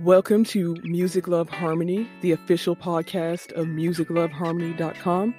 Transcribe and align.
Welcome 0.00 0.42
to 0.46 0.74
Music 0.82 1.28
Love 1.28 1.48
Harmony, 1.48 2.08
the 2.20 2.32
official 2.32 2.74
podcast 2.74 3.52
of 3.52 3.68
musicloveharmony.com. 3.68 5.34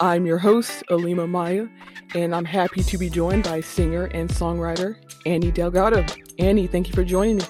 I'm 0.00 0.24
your 0.24 0.38
host, 0.38 0.82
Alima 0.90 1.26
Maya, 1.26 1.66
and 2.14 2.34
I'm 2.34 2.46
happy 2.46 2.82
to 2.82 2.96
be 2.96 3.10
joined 3.10 3.44
by 3.44 3.60
singer 3.60 4.06
and 4.06 4.30
songwriter 4.30 4.96
Annie 5.26 5.50
Delgado. 5.50 6.06
Annie, 6.38 6.66
thank 6.66 6.88
you 6.88 6.94
for 6.94 7.04
joining 7.04 7.36
me. 7.36 7.44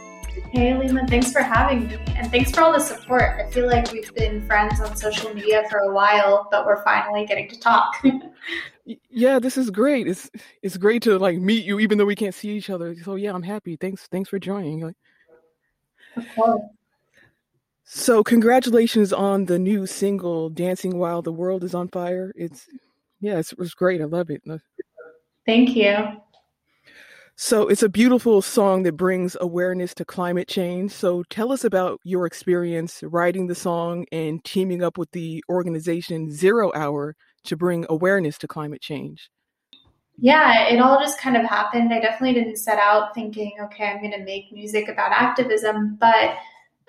Hey, 0.52 0.72
Alima, 0.72 1.06
thanks 1.06 1.30
for 1.30 1.40
having 1.40 1.86
me, 1.86 1.98
and 2.16 2.28
thanks 2.32 2.50
for 2.50 2.62
all 2.62 2.72
the 2.72 2.80
support. 2.80 3.22
I 3.38 3.48
feel 3.52 3.68
like 3.68 3.92
we've 3.92 4.12
been 4.16 4.44
friends 4.44 4.80
on 4.80 4.96
social 4.96 5.32
media 5.32 5.62
for 5.70 5.78
a 5.78 5.94
while, 5.94 6.48
but 6.50 6.66
we're 6.66 6.82
finally 6.82 7.26
getting 7.26 7.48
to 7.48 7.60
talk. 7.60 8.04
yeah, 9.08 9.38
this 9.38 9.56
is 9.56 9.70
great. 9.70 10.08
It's 10.08 10.32
it's 10.62 10.76
great 10.76 11.02
to 11.04 11.16
like 11.16 11.38
meet 11.38 11.64
you, 11.64 11.78
even 11.78 11.96
though 11.96 12.04
we 12.04 12.16
can't 12.16 12.34
see 12.34 12.50
each 12.50 12.70
other. 12.70 12.96
So 13.04 13.14
yeah, 13.14 13.32
I'm 13.32 13.44
happy. 13.44 13.76
Thanks, 13.76 14.08
thanks 14.08 14.28
for 14.28 14.40
joining. 14.40 14.92
Of 16.16 16.24
course. 16.34 16.62
So 17.84 18.24
congratulations 18.24 19.12
on 19.12 19.44
the 19.44 19.58
new 19.58 19.86
single 19.86 20.48
"Dancing 20.48 20.98
While 20.98 21.22
the 21.22 21.32
World 21.32 21.64
Is 21.64 21.74
on 21.74 21.88
Fire." 21.88 22.32
It's 22.34 22.66
yeah, 23.20 23.38
it's, 23.38 23.52
it's 23.58 23.74
great. 23.74 24.00
I 24.00 24.04
love 24.04 24.30
it. 24.30 24.42
Thank 25.46 25.76
you. 25.76 25.96
So 27.36 27.68
it's 27.68 27.82
a 27.82 27.88
beautiful 27.88 28.42
song 28.42 28.84
that 28.84 28.96
brings 28.96 29.36
awareness 29.40 29.92
to 29.94 30.04
climate 30.04 30.46
change. 30.46 30.92
So 30.92 31.24
tell 31.30 31.50
us 31.50 31.64
about 31.64 31.98
your 32.04 32.26
experience 32.26 33.02
writing 33.02 33.48
the 33.48 33.56
song 33.56 34.06
and 34.12 34.42
teaming 34.44 34.84
up 34.84 34.96
with 34.96 35.10
the 35.10 35.42
organization 35.48 36.30
Zero 36.30 36.72
Hour 36.74 37.16
to 37.44 37.56
bring 37.56 37.86
awareness 37.88 38.38
to 38.38 38.48
climate 38.48 38.80
change. 38.80 39.30
Yeah, 40.18 40.68
it 40.68 40.78
all 40.80 41.00
just 41.00 41.20
kind 41.20 41.36
of 41.36 41.44
happened. 41.44 41.92
I 41.92 42.00
definitely 42.00 42.34
didn't 42.34 42.56
set 42.56 42.78
out 42.78 43.14
thinking, 43.14 43.52
okay, 43.64 43.88
I'm 43.88 43.98
going 43.98 44.12
to 44.12 44.24
make 44.24 44.52
music 44.52 44.88
about 44.88 45.10
activism, 45.12 45.96
but 46.00 46.36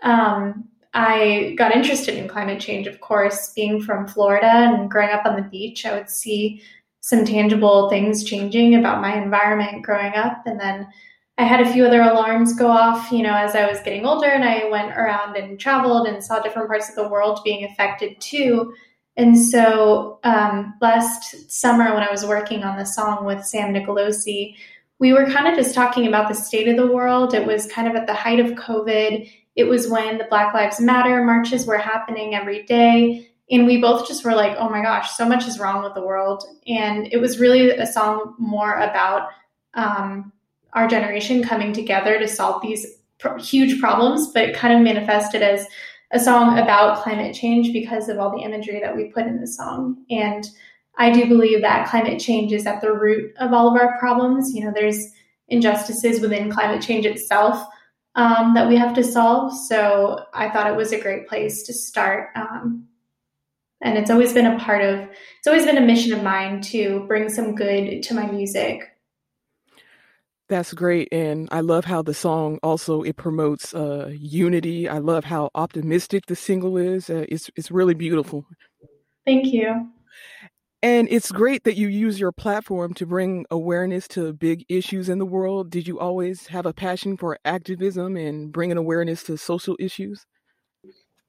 um, 0.03 0.66
I 0.93 1.55
got 1.57 1.75
interested 1.75 2.16
in 2.16 2.27
climate 2.27 2.61
change, 2.61 2.88
of 2.88 3.02
course, 3.02 3.52
being 3.53 3.81
from 3.81 4.08
Florida 4.08 4.47
and 4.47 4.89
growing 4.89 5.09
up 5.09 5.25
on 5.25 5.35
the 5.35 5.50
beach. 5.50 5.85
I 5.85 5.94
would 5.94 6.09
see 6.09 6.61
some 7.02 7.25
tangible 7.25 7.89
things 7.89 8.23
changing 8.23 8.75
about 8.75 9.02
my 9.02 9.22
environment 9.22 9.83
growing 9.83 10.13
up. 10.13 10.44
And 10.45 10.59
then 10.59 10.88
I 11.38 11.44
had 11.44 11.59
a 11.59 11.72
few 11.72 11.85
other 11.85 12.02
alarms 12.02 12.55
go 12.55 12.67
off, 12.67 13.11
you 13.11 13.22
know, 13.22 13.35
as 13.35 13.55
I 13.55 13.67
was 13.69 13.81
getting 13.81 14.05
older 14.05 14.28
and 14.28 14.44
I 14.44 14.69
went 14.69 14.91
around 14.91 15.35
and 15.35 15.59
traveled 15.59 16.07
and 16.07 16.23
saw 16.23 16.39
different 16.39 16.69
parts 16.69 16.89
of 16.89 16.95
the 16.95 17.09
world 17.09 17.41
being 17.44 17.66
affected 17.66 18.19
too. 18.22 18.73
And 19.17 19.38
so 19.38 20.19
um, 20.23 20.73
last 20.81 21.49
summer, 21.49 21.94
when 21.94 22.03
I 22.03 22.11
was 22.11 22.25
working 22.25 22.63
on 22.63 22.77
the 22.77 22.85
song 22.85 23.25
with 23.25 23.45
Sam 23.45 23.73
Nicolosi, 23.73 24.55
we 24.99 25.13
were 25.13 25.25
kind 25.25 25.47
of 25.47 25.55
just 25.55 25.75
talking 25.75 26.07
about 26.07 26.27
the 26.27 26.35
state 26.35 26.67
of 26.67 26.77
the 26.77 26.91
world. 26.91 27.33
It 27.33 27.45
was 27.45 27.67
kind 27.67 27.88
of 27.88 27.95
at 27.95 28.07
the 28.07 28.13
height 28.13 28.39
of 28.39 28.52
COVID. 28.52 29.30
It 29.55 29.66
was 29.66 29.89
when 29.89 30.17
the 30.17 30.27
Black 30.30 30.53
Lives 30.53 30.81
Matter 30.81 31.23
marches 31.23 31.66
were 31.66 31.77
happening 31.77 32.35
every 32.35 32.63
day 32.63 33.30
and 33.52 33.66
we 33.66 33.80
both 33.80 34.07
just 34.07 34.25
were 34.25 34.33
like 34.33 34.55
oh 34.57 34.69
my 34.69 34.81
gosh 34.81 35.11
so 35.11 35.27
much 35.27 35.47
is 35.47 35.59
wrong 35.59 35.83
with 35.83 35.94
the 35.94 36.02
world 36.02 36.44
and 36.67 37.07
it 37.11 37.17
was 37.17 37.39
really 37.39 37.69
a 37.72 37.85
song 37.85 38.35
more 38.38 38.79
about 38.79 39.29
um, 39.75 40.31
our 40.73 40.88
generation 40.88 41.44
coming 41.44 41.73
together 41.73 42.17
to 42.19 42.27
solve 42.27 42.61
these 42.61 42.85
huge 43.39 43.79
problems 43.79 44.27
but 44.33 44.50
it 44.50 44.55
kind 44.55 44.73
of 44.73 44.81
manifested 44.81 45.41
as 45.41 45.66
a 46.16 46.19
song 46.19 46.58
about 46.58 47.03
climate 47.03 47.35
change 47.35 47.73
because 47.73 48.08
of 48.08 48.19
all 48.19 48.31
the 48.31 48.44
imagery 48.44 48.80
that 48.80 48.95
we 48.95 49.11
put 49.11 49.27
in 49.27 49.41
the 49.41 49.47
song. 49.47 50.03
And 50.09 50.47
i 50.97 51.11
do 51.11 51.27
believe 51.27 51.61
that 51.61 51.89
climate 51.89 52.22
change 52.22 52.53
is 52.53 52.66
at 52.66 52.80
the 52.80 52.94
root 52.94 53.33
of 53.38 53.52
all 53.52 53.67
of 53.67 53.80
our 53.80 53.99
problems. 53.99 54.53
You 54.53 54.66
know 54.66 54.72
there's 54.73 55.11
injustices 55.49 56.22
within 56.22 56.52
climate 56.52 56.81
change 56.81 57.05
itself 57.05 57.63
um, 58.16 58.53
that 58.53 58.67
we 58.67 58.77
have 58.77 58.95
to 58.95 59.03
solve. 59.03 59.53
So 59.57 60.25
i 60.33 60.49
thought 60.49 60.67
it 60.67 60.77
was 60.77 60.94
a 60.94 61.02
great 61.02 61.27
place 61.27 61.63
to 61.63 61.73
start 61.73 62.29
um, 62.35 62.88
and 63.81 63.97
it's 63.97 64.09
always 64.09 64.33
been 64.33 64.47
a 64.47 64.59
part 64.59 64.81
of 64.81 65.00
it's 65.00 65.47
always 65.47 65.66
been 65.66 65.77
a 65.77 65.81
mission 65.81 66.13
of 66.13 66.23
mine 66.23 66.61
to 66.61 67.06
bring 67.07 67.29
some 67.29 67.56
good 67.56 68.01
to 68.03 68.13
my 68.13 68.25
music 68.25 68.94
that's 70.47 70.73
great 70.73 71.07
and 71.11 71.50
i 71.51 71.59
love 71.59 71.85
how 71.85 72.01
the 72.01 72.13
song 72.13 72.59
also 72.61 73.01
it 73.01 73.16
promotes 73.17 73.73
uh, 73.73 74.09
unity. 74.11 74.88
I 74.88 75.00
love 75.00 75.25
how 75.25 75.50
optimistic 75.56 76.25
the 76.28 76.35
single 76.35 76.78
is 76.78 77.09
uh, 77.09 77.25
it's, 77.29 77.50
it's 77.56 77.72
really 77.72 77.94
beautiful. 77.94 78.45
Thank 79.25 79.47
you. 79.47 79.89
And 80.85 81.07
it's 81.09 81.31
great 81.31 81.63
that 81.63 81.78
you 81.78 81.88
use 81.88 82.19
your 82.19 82.31
platform 82.31 82.94
to 82.94 83.07
bring 83.07 83.47
awareness 83.50 84.07
to 84.09 84.34
big 84.34 84.66
issues 84.69 85.09
in 85.09 85.17
the 85.17 85.25
world. 85.25 85.72
Did 85.72 85.88
you 85.88 86.00
always 86.00 86.45
have 86.47 86.67
a 86.67 86.73
passion 86.73 87.17
for 87.17 87.39
activism 87.44 88.16
and 88.16 88.51
bringing 88.51 88.78
awareness 88.78 89.23
to 89.23 89.35
social 89.35 89.75
issues? 89.79 90.28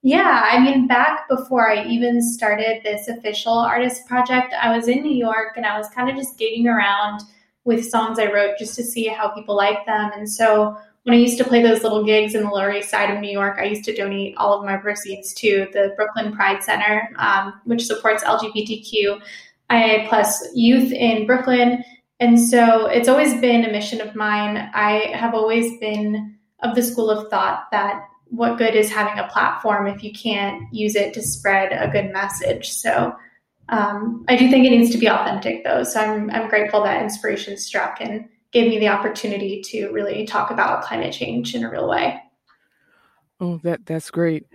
Yeah, 0.02 0.42
I 0.44 0.60
mean, 0.60 0.86
back 0.86 1.26
before 1.28 1.70
I 1.70 1.84
even 1.84 2.20
started 2.20 2.82
this 2.84 3.08
official 3.08 3.54
artist 3.54 4.06
project, 4.06 4.54
I 4.60 4.76
was 4.76 4.88
in 4.88 5.02
New 5.02 5.16
York 5.16 5.56
and 5.56 5.64
I 5.64 5.78
was 5.78 5.88
kind 5.88 6.10
of 6.10 6.16
just 6.16 6.38
gigging 6.38 6.66
around 6.66 7.22
with 7.66 7.88
songs 7.88 8.18
I 8.18 8.32
wrote 8.32 8.58
just 8.58 8.74
to 8.76 8.84
see 8.84 9.06
how 9.06 9.28
people 9.28 9.56
like 9.56 9.84
them. 9.84 10.12
And 10.14 10.30
so 10.30 10.76
when 11.02 11.14
I 11.14 11.18
used 11.18 11.36
to 11.38 11.44
play 11.44 11.62
those 11.62 11.82
little 11.82 12.04
gigs 12.04 12.34
in 12.34 12.44
the 12.44 12.48
Lower 12.48 12.72
East 12.72 12.90
Side 12.90 13.10
of 13.10 13.20
New 13.20 13.30
York, 13.30 13.58
I 13.58 13.64
used 13.64 13.84
to 13.84 13.94
donate 13.94 14.36
all 14.36 14.54
of 14.58 14.64
my 14.64 14.76
proceeds 14.76 15.34
to 15.34 15.68
the 15.72 15.92
Brooklyn 15.96 16.32
Pride 16.34 16.62
Center, 16.62 17.10
um, 17.16 17.60
which 17.64 17.84
supports 17.84 18.24
LGBTQIA 18.24 20.08
plus 20.08 20.48
youth 20.54 20.92
in 20.92 21.26
Brooklyn. 21.26 21.84
And 22.18 22.40
so 22.40 22.86
it's 22.86 23.08
always 23.08 23.40
been 23.40 23.64
a 23.64 23.72
mission 23.72 24.00
of 24.00 24.14
mine. 24.14 24.70
I 24.72 25.12
have 25.14 25.34
always 25.34 25.78
been 25.78 26.36
of 26.60 26.74
the 26.74 26.82
school 26.82 27.10
of 27.10 27.28
thought 27.28 27.70
that 27.72 28.02
what 28.28 28.58
good 28.58 28.74
is 28.74 28.90
having 28.90 29.18
a 29.18 29.28
platform 29.28 29.86
if 29.86 30.02
you 30.02 30.12
can't 30.12 30.72
use 30.72 30.96
it 30.96 31.14
to 31.14 31.22
spread 31.22 31.72
a 31.72 31.90
good 31.90 32.12
message? 32.12 32.70
So 32.70 33.14
um, 33.68 34.24
I 34.28 34.36
do 34.36 34.48
think 34.50 34.66
it 34.66 34.70
needs 34.70 34.90
to 34.90 34.98
be 34.98 35.08
authentic, 35.08 35.64
though. 35.64 35.82
So 35.82 36.00
I'm 36.00 36.30
I'm 36.30 36.48
grateful 36.48 36.82
that 36.84 37.02
inspiration 37.02 37.56
struck 37.56 38.00
and 38.00 38.28
gave 38.52 38.68
me 38.70 38.78
the 38.78 38.88
opportunity 38.88 39.60
to 39.60 39.88
really 39.90 40.24
talk 40.26 40.50
about 40.50 40.84
climate 40.84 41.12
change 41.12 41.54
in 41.54 41.64
a 41.64 41.70
real 41.70 41.88
way. 41.88 42.20
Oh, 43.40 43.58
that 43.64 43.84
that's 43.84 44.10
great. 44.10 44.46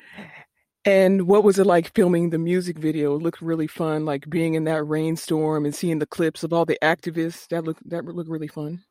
And 0.84 1.28
what 1.28 1.44
was 1.44 1.60
it 1.60 1.68
like 1.68 1.94
filming 1.94 2.32
the 2.32 2.40
music 2.40 2.80
video? 2.80 3.16
It 3.16 3.22
looked 3.22 3.42
really 3.42 3.68
fun, 3.68 4.04
like 4.04 4.28
being 4.30 4.56
in 4.56 4.64
that 4.64 4.84
rainstorm 4.84 5.66
and 5.66 5.76
seeing 5.76 6.00
the 6.00 6.08
clips 6.08 6.44
of 6.44 6.54
all 6.54 6.66
the 6.66 6.80
activists. 6.82 7.48
That 7.50 7.66
looked 7.66 7.88
that 7.90 8.06
looked 8.06 8.30
really 8.30 8.48
fun. 8.48 8.82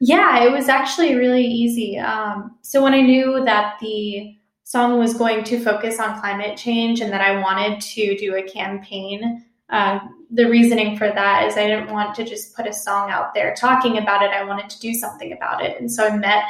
Yeah, 0.00 0.42
it 0.44 0.50
was 0.50 0.68
actually 0.68 1.14
really 1.14 1.44
easy. 1.44 1.98
Um, 1.98 2.58
so 2.62 2.82
when 2.82 2.92
I 2.92 3.00
knew 3.00 3.44
that 3.44 3.76
the 3.80 4.36
song 4.66 4.98
was 4.98 5.14
going 5.14 5.44
to 5.44 5.60
focus 5.60 6.00
on 6.00 6.18
climate 6.18 6.56
change 6.58 7.00
and 7.00 7.12
that 7.12 7.20
I 7.20 7.40
wanted 7.40 7.80
to 7.80 8.16
do 8.16 8.34
a 8.34 8.42
campaign, 8.42 9.44
uh, 9.70 10.00
the 10.32 10.46
reasoning 10.46 10.98
for 10.98 11.06
that 11.06 11.46
is 11.46 11.56
I 11.56 11.68
didn't 11.68 11.92
want 11.92 12.16
to 12.16 12.24
just 12.24 12.56
put 12.56 12.66
a 12.66 12.72
song 12.72 13.12
out 13.12 13.32
there 13.32 13.54
talking 13.54 13.98
about 13.98 14.24
it. 14.24 14.32
I 14.32 14.42
wanted 14.42 14.68
to 14.70 14.80
do 14.80 14.92
something 14.92 15.32
about 15.32 15.62
it. 15.62 15.80
And 15.80 15.88
so 15.90 16.08
I 16.08 16.16
met 16.16 16.42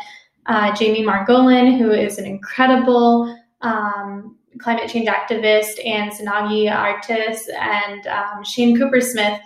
uh, 0.46 0.74
Jamie 0.74 1.04
Margolin, 1.04 1.76
who 1.76 1.90
is 1.90 2.16
an 2.16 2.24
incredible 2.24 3.38
um, 3.60 4.38
climate 4.60 4.88
change 4.88 5.08
activist, 5.08 5.78
and 5.84 6.10
Zanagee 6.10 6.74
Artis, 6.74 7.50
and 7.60 8.06
um, 8.06 8.42
Shane 8.42 8.78
Cooper 8.78 9.02
Smith 9.02 9.38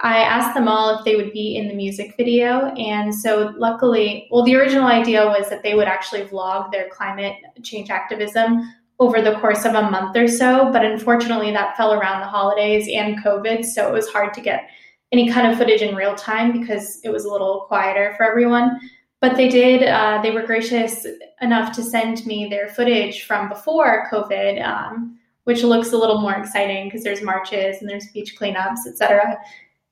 I 0.00 0.18
asked 0.18 0.54
them 0.54 0.68
all 0.68 0.98
if 0.98 1.04
they 1.04 1.16
would 1.16 1.32
be 1.32 1.56
in 1.56 1.68
the 1.68 1.74
music 1.74 2.14
video. 2.16 2.68
And 2.74 3.14
so, 3.14 3.54
luckily, 3.56 4.28
well, 4.30 4.44
the 4.44 4.56
original 4.56 4.86
idea 4.86 5.24
was 5.24 5.48
that 5.50 5.62
they 5.62 5.74
would 5.74 5.86
actually 5.86 6.22
vlog 6.22 6.72
their 6.72 6.88
climate 6.88 7.36
change 7.62 7.90
activism 7.90 8.70
over 8.98 9.22
the 9.22 9.36
course 9.36 9.64
of 9.64 9.74
a 9.74 9.90
month 9.90 10.16
or 10.16 10.28
so. 10.28 10.70
But 10.72 10.84
unfortunately, 10.84 11.52
that 11.52 11.76
fell 11.76 11.94
around 11.94 12.20
the 12.20 12.26
holidays 12.26 12.88
and 12.92 13.22
COVID. 13.22 13.64
So, 13.64 13.88
it 13.88 13.92
was 13.92 14.08
hard 14.08 14.34
to 14.34 14.40
get 14.40 14.68
any 15.12 15.30
kind 15.30 15.46
of 15.46 15.56
footage 15.56 15.80
in 15.80 15.94
real 15.94 16.16
time 16.16 16.58
because 16.60 17.00
it 17.04 17.10
was 17.10 17.24
a 17.24 17.30
little 17.30 17.66
quieter 17.68 18.14
for 18.16 18.24
everyone. 18.24 18.80
But 19.20 19.36
they 19.36 19.48
did, 19.48 19.84
uh, 19.84 20.20
they 20.22 20.32
were 20.32 20.42
gracious 20.42 21.06
enough 21.40 21.74
to 21.76 21.82
send 21.82 22.26
me 22.26 22.48
their 22.48 22.68
footage 22.68 23.24
from 23.24 23.48
before 23.48 24.08
COVID. 24.10 24.62
Um, 24.62 25.18
which 25.44 25.62
looks 25.62 25.92
a 25.92 25.96
little 25.96 26.20
more 26.20 26.34
exciting 26.34 26.86
because 26.86 27.04
there's 27.04 27.22
marches 27.22 27.80
and 27.80 27.88
there's 27.88 28.10
beach 28.12 28.36
cleanups, 28.38 28.86
et 28.86 28.96
cetera. 28.96 29.38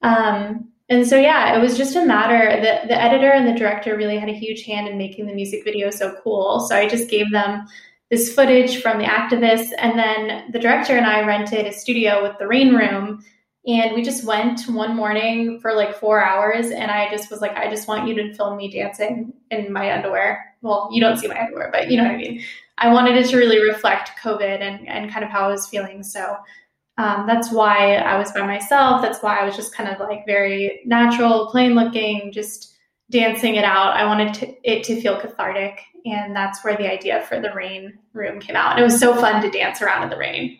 Um, 0.02 0.68
and 0.88 1.06
so 1.06 1.18
yeah, 1.18 1.56
it 1.56 1.60
was 1.60 1.76
just 1.76 1.96
a 1.96 2.04
matter 2.04 2.60
that 2.60 2.88
the 2.88 3.00
editor 3.00 3.30
and 3.30 3.46
the 3.46 3.58
director 3.58 3.96
really 3.96 4.18
had 4.18 4.28
a 4.28 4.34
huge 4.34 4.64
hand 4.64 4.88
in 4.88 4.98
making 4.98 5.26
the 5.26 5.34
music 5.34 5.64
video 5.64 5.90
so 5.90 6.16
cool. 6.22 6.60
So 6.60 6.76
I 6.76 6.88
just 6.88 7.08
gave 7.08 7.30
them 7.30 7.66
this 8.10 8.34
footage 8.34 8.82
from 8.82 8.98
the 8.98 9.06
activists, 9.06 9.70
and 9.78 9.98
then 9.98 10.50
the 10.52 10.58
director 10.58 10.96
and 10.96 11.06
I 11.06 11.24
rented 11.24 11.66
a 11.66 11.72
studio 11.72 12.22
with 12.22 12.36
the 12.38 12.46
rain 12.46 12.74
room. 12.74 13.24
And 13.64 13.94
we 13.94 14.02
just 14.02 14.24
went 14.24 14.62
one 14.68 14.96
morning 14.96 15.60
for 15.60 15.72
like 15.72 15.96
four 15.96 16.22
hours, 16.22 16.66
and 16.66 16.90
I 16.90 17.08
just 17.10 17.30
was 17.30 17.40
like, 17.40 17.56
I 17.56 17.70
just 17.70 17.86
want 17.88 18.08
you 18.08 18.14
to 18.16 18.34
film 18.34 18.56
me 18.56 18.68
dancing 18.70 19.32
in 19.50 19.72
my 19.72 19.94
underwear. 19.94 20.52
Well, 20.62 20.90
you 20.92 21.00
don't 21.00 21.16
see 21.16 21.28
my 21.28 21.40
underwear, 21.40 21.70
but 21.72 21.90
you 21.90 21.96
know 21.96 22.02
what 22.02 22.12
I 22.12 22.16
mean. 22.16 22.42
I 22.78 22.92
wanted 22.92 23.16
it 23.16 23.28
to 23.28 23.36
really 23.36 23.62
reflect 23.62 24.10
COVID 24.20 24.60
and, 24.60 24.88
and 24.88 25.12
kind 25.12 25.24
of 25.24 25.30
how 25.30 25.44
I 25.44 25.48
was 25.48 25.68
feeling. 25.68 26.02
So 26.02 26.36
um, 26.98 27.26
that's 27.26 27.50
why 27.50 27.96
I 27.96 28.18
was 28.18 28.32
by 28.32 28.46
myself. 28.46 29.00
That's 29.00 29.22
why 29.22 29.38
I 29.38 29.44
was 29.44 29.56
just 29.56 29.74
kind 29.74 29.88
of 29.88 29.98
like 29.98 30.26
very 30.26 30.82
natural, 30.84 31.48
plain 31.50 31.74
looking, 31.74 32.32
just 32.32 32.74
dancing 33.10 33.56
it 33.56 33.64
out. 33.64 33.94
I 33.94 34.04
wanted 34.04 34.34
to, 34.34 34.70
it 34.70 34.84
to 34.84 35.00
feel 35.00 35.20
cathartic. 35.20 35.80
And 36.04 36.34
that's 36.34 36.62
where 36.64 36.76
the 36.76 36.90
idea 36.90 37.22
for 37.22 37.40
the 37.40 37.52
rain 37.54 37.98
room 38.12 38.40
came 38.40 38.56
out. 38.56 38.72
And 38.72 38.80
it 38.80 38.84
was 38.84 38.98
so 38.98 39.14
fun 39.14 39.40
to 39.42 39.50
dance 39.50 39.80
around 39.80 40.02
in 40.02 40.10
the 40.10 40.16
rain. 40.16 40.58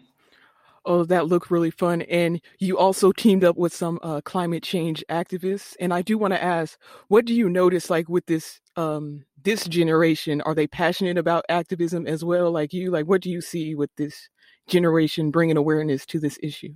Oh, 0.84 1.04
that 1.04 1.26
looked 1.26 1.50
really 1.50 1.70
fun. 1.70 2.02
And 2.02 2.40
you 2.58 2.76
also 2.76 3.12
teamed 3.12 3.44
up 3.44 3.56
with 3.56 3.74
some 3.74 4.00
uh, 4.02 4.20
climate 4.24 4.62
change 4.62 5.04
activists. 5.08 5.76
And 5.78 5.94
I 5.94 6.02
do 6.02 6.18
want 6.18 6.32
to 6.32 6.42
ask, 6.42 6.78
what 7.08 7.24
do 7.24 7.34
you 7.34 7.48
notice 7.48 7.88
like 7.88 8.08
with 8.08 8.26
this 8.26 8.60
um, 8.76 9.24
this 9.40 9.66
generation? 9.66 10.40
Are 10.40 10.54
they 10.54 10.66
passionate 10.66 11.18
about 11.18 11.44
activism 11.48 12.06
as 12.06 12.24
well, 12.24 12.50
like 12.50 12.72
you? 12.72 12.90
Like, 12.90 13.06
what 13.06 13.20
do 13.20 13.30
you 13.30 13.40
see 13.40 13.74
with 13.74 13.90
this 13.96 14.28
generation 14.68 15.30
bringing 15.30 15.56
awareness 15.56 16.06
to 16.06 16.20
this 16.20 16.38
issue? 16.42 16.74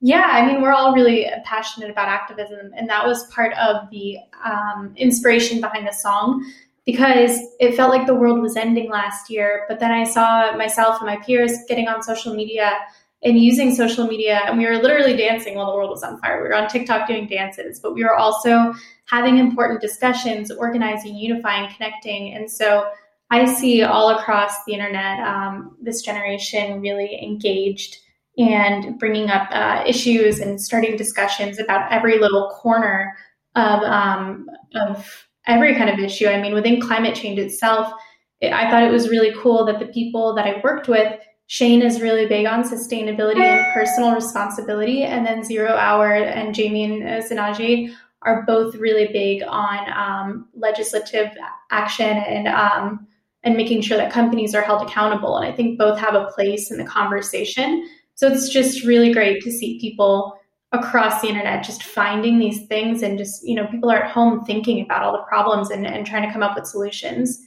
Yeah, 0.00 0.26
I 0.30 0.46
mean, 0.46 0.62
we're 0.62 0.72
all 0.72 0.94
really 0.94 1.26
passionate 1.44 1.90
about 1.90 2.08
activism, 2.08 2.72
and 2.74 2.88
that 2.88 3.06
was 3.06 3.26
part 3.26 3.52
of 3.54 3.90
the 3.90 4.16
um, 4.42 4.94
inspiration 4.96 5.60
behind 5.60 5.86
the 5.86 5.92
song 5.92 6.42
because 6.86 7.38
it 7.60 7.76
felt 7.76 7.90
like 7.90 8.06
the 8.06 8.14
world 8.14 8.40
was 8.40 8.56
ending 8.56 8.90
last 8.90 9.28
year. 9.28 9.66
But 9.68 9.78
then 9.78 9.90
I 9.90 10.04
saw 10.04 10.56
myself 10.56 11.00
and 11.00 11.06
my 11.06 11.18
peers 11.18 11.52
getting 11.68 11.86
on 11.86 12.02
social 12.02 12.34
media 12.34 12.78
and 13.22 13.38
using 13.38 13.74
social 13.74 14.06
media, 14.06 14.40
and 14.46 14.56
we 14.56 14.64
were 14.64 14.78
literally 14.78 15.14
dancing 15.14 15.54
while 15.54 15.70
the 15.70 15.76
world 15.76 15.90
was 15.90 16.02
on 16.02 16.18
fire. 16.20 16.42
We 16.42 16.48
were 16.48 16.54
on 16.54 16.68
TikTok 16.68 17.06
doing 17.06 17.26
dances, 17.26 17.78
but 17.78 17.92
we 17.92 18.02
were 18.02 18.16
also 18.16 18.72
having 19.04 19.36
important 19.36 19.82
discussions, 19.82 20.50
organizing, 20.50 21.14
unifying, 21.14 21.70
connecting. 21.74 22.32
And 22.32 22.50
so 22.50 22.90
I 23.30 23.44
see 23.44 23.82
all 23.82 24.10
across 24.10 24.64
the 24.66 24.72
internet 24.72 25.20
um, 25.20 25.76
this 25.80 26.02
generation 26.02 26.80
really 26.80 27.22
engaged 27.22 27.96
and 28.38 28.98
bringing 28.98 29.30
up 29.30 29.48
uh, 29.52 29.84
issues 29.86 30.40
and 30.40 30.60
starting 30.60 30.96
discussions 30.96 31.58
about 31.58 31.90
every 31.92 32.18
little 32.18 32.50
corner 32.50 33.16
of 33.54 33.82
um, 33.82 34.48
of 34.74 35.26
every 35.46 35.74
kind 35.74 35.90
of 35.90 35.98
issue. 35.98 36.26
I 36.26 36.40
mean, 36.40 36.54
within 36.54 36.80
climate 36.80 37.14
change 37.14 37.38
itself, 37.38 37.92
it, 38.40 38.52
I 38.52 38.70
thought 38.70 38.82
it 38.82 38.90
was 38.90 39.08
really 39.08 39.34
cool 39.40 39.64
that 39.66 39.78
the 39.78 39.86
people 39.86 40.34
that 40.34 40.46
I 40.46 40.60
worked 40.62 40.88
with, 40.88 41.20
Shane 41.46 41.82
is 41.82 42.00
really 42.00 42.26
big 42.26 42.46
on 42.46 42.62
sustainability 42.62 43.40
and 43.40 43.72
personal 43.74 44.14
responsibility, 44.14 45.04
and 45.04 45.26
then 45.26 45.44
Zero 45.44 45.74
Hour 45.76 46.14
and 46.14 46.54
Jamie 46.54 46.84
and 46.84 47.02
uh, 47.02 47.26
Zanagee 47.26 47.92
are 48.22 48.42
both 48.42 48.74
really 48.74 49.08
big 49.12 49.42
on 49.46 49.92
um, 49.92 50.48
legislative 50.54 51.30
action 51.70 52.18
and 52.18 52.48
um, 52.48 53.06
and 53.42 53.56
making 53.56 53.80
sure 53.80 53.96
that 53.96 54.12
companies 54.12 54.54
are 54.54 54.62
held 54.62 54.82
accountable. 54.82 55.36
And 55.36 55.50
I 55.50 55.54
think 55.54 55.78
both 55.78 55.98
have 55.98 56.14
a 56.14 56.26
place 56.26 56.70
in 56.70 56.78
the 56.78 56.84
conversation. 56.84 57.88
So 58.14 58.28
it's 58.28 58.48
just 58.50 58.84
really 58.84 59.12
great 59.12 59.42
to 59.42 59.50
see 59.50 59.80
people 59.80 60.36
across 60.72 61.20
the 61.20 61.28
internet 61.28 61.64
just 61.64 61.82
finding 61.82 62.38
these 62.38 62.66
things 62.66 63.02
and 63.02 63.18
just, 63.18 63.46
you 63.46 63.54
know, 63.54 63.66
people 63.66 63.90
are 63.90 64.02
at 64.02 64.10
home 64.10 64.44
thinking 64.44 64.84
about 64.84 65.02
all 65.02 65.12
the 65.12 65.22
problems 65.22 65.70
and, 65.70 65.86
and 65.86 66.06
trying 66.06 66.26
to 66.26 66.32
come 66.32 66.42
up 66.42 66.54
with 66.54 66.66
solutions. 66.66 67.42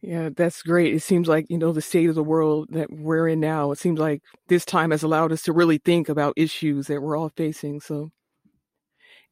Yeah, 0.00 0.30
that's 0.34 0.62
great. 0.62 0.94
It 0.94 1.02
seems 1.02 1.28
like, 1.28 1.46
you 1.48 1.58
know, 1.58 1.72
the 1.72 1.82
state 1.82 2.08
of 2.08 2.14
the 2.14 2.22
world 2.22 2.68
that 2.70 2.92
we're 2.92 3.28
in 3.28 3.40
now, 3.40 3.70
it 3.72 3.78
seems 3.78 3.98
like 3.98 4.22
this 4.48 4.64
time 4.64 4.90
has 4.90 5.02
allowed 5.02 5.32
us 5.32 5.42
to 5.42 5.52
really 5.52 5.78
think 5.78 6.08
about 6.08 6.34
issues 6.36 6.86
that 6.86 7.00
we're 7.02 7.16
all 7.16 7.30
facing. 7.36 7.80
So, 7.80 8.10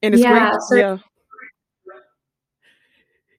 and 0.03 0.15
it's 0.15 0.23
yeah, 0.23 0.51
great. 0.51 0.63
So- 0.63 0.77
yeah. 0.77 0.99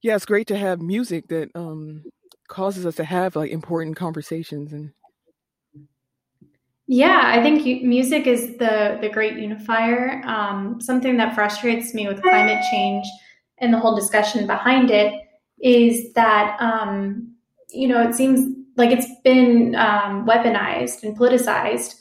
Yeah, 0.01 0.15
it's 0.15 0.25
great 0.25 0.47
to 0.47 0.57
have 0.57 0.81
music 0.81 1.27
that 1.29 1.49
um, 1.55 2.03
causes 2.47 2.85
us 2.85 2.95
to 2.95 3.03
have 3.03 3.35
like 3.35 3.51
important 3.51 3.95
conversations 3.95 4.73
and 4.73 4.91
yeah, 6.87 7.21
I 7.23 7.41
think 7.41 7.83
music 7.83 8.27
is 8.27 8.57
the 8.57 8.99
the 9.01 9.09
great 9.09 9.37
unifier. 9.37 10.21
Um, 10.25 10.79
something 10.79 11.17
that 11.17 11.33
frustrates 11.33 11.95
me 11.95 12.07
with 12.07 12.21
climate 12.21 12.63
change 12.69 13.05
and 13.57 13.73
the 13.73 13.79
whole 13.79 13.95
discussion 13.95 14.45
behind 14.45 14.91
it 14.91 15.19
is 15.59 16.13
that 16.13 16.57
um, 16.59 17.33
you 17.69 17.87
know 17.87 18.07
it 18.07 18.13
seems 18.13 18.55
like 18.77 18.91
it's 18.91 19.07
been 19.23 19.73
um, 19.75 20.27
weaponized 20.27 21.01
and 21.01 21.17
politicized, 21.17 21.95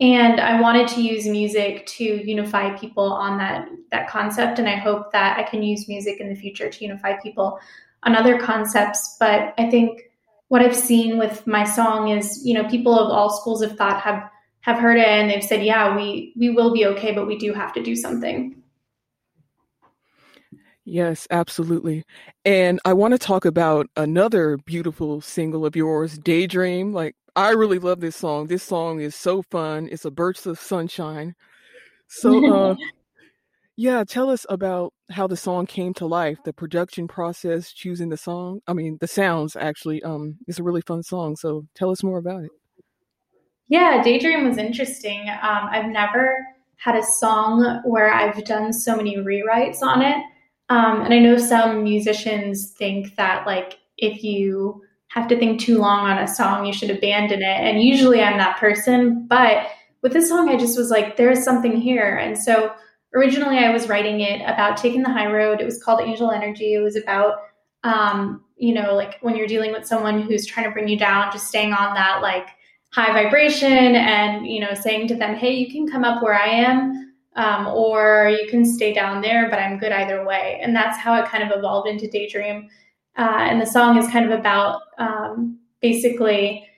and 0.00 0.40
I 0.40 0.60
wanted 0.60 0.86
to 0.88 1.02
use 1.02 1.26
music 1.26 1.84
to 1.86 2.04
unify 2.04 2.76
people 2.76 3.12
on 3.12 3.38
that 3.38 3.68
that 3.90 4.08
concept, 4.08 4.58
and 4.58 4.68
I 4.68 4.76
hope 4.76 5.12
that 5.12 5.38
I 5.38 5.42
can 5.42 5.62
use 5.62 5.88
music 5.88 6.20
in 6.20 6.28
the 6.28 6.36
future 6.36 6.70
to 6.70 6.84
unify 6.84 7.14
people 7.20 7.58
on 8.04 8.14
other 8.14 8.38
concepts. 8.38 9.16
But 9.18 9.54
I 9.58 9.68
think 9.70 10.02
what 10.48 10.62
I've 10.62 10.76
seen 10.76 11.18
with 11.18 11.46
my 11.46 11.64
song 11.64 12.08
is, 12.08 12.44
you 12.44 12.54
know, 12.54 12.68
people 12.68 12.98
of 12.98 13.10
all 13.10 13.30
schools 13.30 13.62
of 13.62 13.76
thought 13.76 14.00
have 14.00 14.30
have 14.60 14.78
heard 14.78 14.98
it 14.98 15.06
and 15.06 15.30
they've 15.30 15.42
said, 15.42 15.64
yeah, 15.64 15.96
we 15.96 16.32
we 16.36 16.50
will 16.50 16.72
be 16.72 16.86
okay, 16.86 17.12
but 17.12 17.26
we 17.26 17.36
do 17.36 17.52
have 17.52 17.72
to 17.72 17.82
do 17.82 17.96
something. 17.96 18.62
Yes, 20.90 21.26
absolutely. 21.30 22.04
And 22.46 22.80
I 22.82 22.94
want 22.94 23.12
to 23.12 23.18
talk 23.18 23.44
about 23.44 23.88
another 23.94 24.56
beautiful 24.56 25.20
single 25.20 25.66
of 25.66 25.76
yours, 25.76 26.18
Daydream. 26.18 26.94
Like 26.94 27.14
I 27.36 27.50
really 27.50 27.78
love 27.78 28.00
this 28.00 28.16
song. 28.16 28.46
This 28.46 28.62
song 28.62 28.98
is 28.98 29.14
so 29.14 29.42
fun. 29.42 29.90
It's 29.92 30.06
a 30.06 30.10
burst 30.10 30.46
of 30.46 30.58
sunshine. 30.58 31.34
So 32.08 32.50
uh 32.50 32.74
Yeah, 33.76 34.02
tell 34.02 34.30
us 34.30 34.46
about 34.48 34.94
how 35.10 35.26
the 35.26 35.36
song 35.36 35.66
came 35.66 35.92
to 35.94 36.06
life, 36.06 36.38
the 36.44 36.54
production 36.54 37.06
process, 37.06 37.70
choosing 37.70 38.08
the 38.08 38.16
song. 38.16 38.60
I 38.66 38.72
mean, 38.72 38.96
the 39.00 39.06
sounds 39.06 39.56
actually. 39.56 40.02
Um, 40.02 40.38
it's 40.48 40.58
a 40.58 40.64
really 40.64 40.80
fun 40.80 41.02
song. 41.02 41.36
So 41.36 41.66
tell 41.76 41.90
us 41.90 42.02
more 42.02 42.18
about 42.18 42.44
it. 42.44 42.50
Yeah, 43.68 44.02
Daydream 44.02 44.48
was 44.48 44.56
interesting. 44.56 45.28
Um, 45.28 45.68
I've 45.70 45.90
never 45.90 46.34
had 46.76 46.96
a 46.96 47.02
song 47.04 47.82
where 47.84 48.10
I've 48.12 48.42
done 48.46 48.72
so 48.72 48.96
many 48.96 49.18
rewrites 49.18 49.82
on 49.82 50.00
it. 50.00 50.16
Um, 50.68 51.02
and 51.02 51.14
I 51.14 51.18
know 51.18 51.38
some 51.38 51.82
musicians 51.82 52.72
think 52.72 53.16
that 53.16 53.46
like 53.46 53.78
if 53.96 54.22
you 54.22 54.82
have 55.08 55.28
to 55.28 55.38
think 55.38 55.60
too 55.60 55.78
long 55.78 56.00
on 56.00 56.18
a 56.18 56.28
song, 56.28 56.66
you 56.66 56.72
should 56.72 56.90
abandon 56.90 57.40
it. 57.40 57.44
And 57.44 57.82
usually 57.82 58.22
I'm 58.22 58.36
that 58.38 58.58
person. 58.58 59.26
But 59.26 59.66
with 60.02 60.12
this 60.12 60.28
song, 60.28 60.48
I 60.48 60.56
just 60.56 60.78
was 60.78 60.90
like, 60.90 61.16
there's 61.16 61.42
something 61.42 61.76
here. 61.76 62.16
And 62.16 62.36
so 62.38 62.72
originally 63.14 63.58
I 63.58 63.72
was 63.72 63.88
writing 63.88 64.20
it 64.20 64.42
about 64.42 64.76
taking 64.76 65.02
the 65.02 65.12
high 65.12 65.30
road. 65.32 65.60
It 65.60 65.64
was 65.64 65.82
called 65.82 66.02
Angel 66.02 66.30
Energy. 66.30 66.74
It 66.74 66.80
was 66.82 66.96
about, 66.96 67.38
um, 67.84 68.44
you 68.56 68.74
know, 68.74 68.94
like 68.94 69.18
when 69.22 69.34
you're 69.34 69.46
dealing 69.46 69.72
with 69.72 69.86
someone 69.86 70.20
who's 70.20 70.46
trying 70.46 70.66
to 70.66 70.72
bring 70.72 70.88
you 70.88 70.98
down, 70.98 71.32
just 71.32 71.48
staying 71.48 71.72
on 71.72 71.94
that 71.94 72.20
like 72.20 72.48
high 72.92 73.12
vibration 73.12 73.96
and, 73.96 74.46
you 74.46 74.60
know, 74.60 74.74
saying 74.74 75.08
to 75.08 75.14
them, 75.14 75.34
hey, 75.34 75.54
you 75.54 75.70
can 75.70 75.88
come 75.88 76.04
up 76.04 76.22
where 76.22 76.34
I 76.34 76.48
am. 76.48 77.07
Um, 77.38 77.68
or 77.68 78.36
you 78.38 78.48
can 78.50 78.64
stay 78.64 78.92
down 78.92 79.20
there, 79.22 79.48
but 79.48 79.60
I'm 79.60 79.78
good 79.78 79.92
either 79.92 80.26
way. 80.26 80.58
And 80.60 80.74
that's 80.74 80.98
how 80.98 81.14
it 81.14 81.28
kind 81.28 81.44
of 81.44 81.56
evolved 81.56 81.88
into 81.88 82.08
Daydream. 82.08 82.68
Uh, 83.16 83.46
and 83.48 83.60
the 83.60 83.66
song 83.66 83.96
is 83.96 84.08
kind 84.08 84.30
of 84.30 84.38
about 84.38 84.82
um, 84.98 85.58
basically 85.80 86.68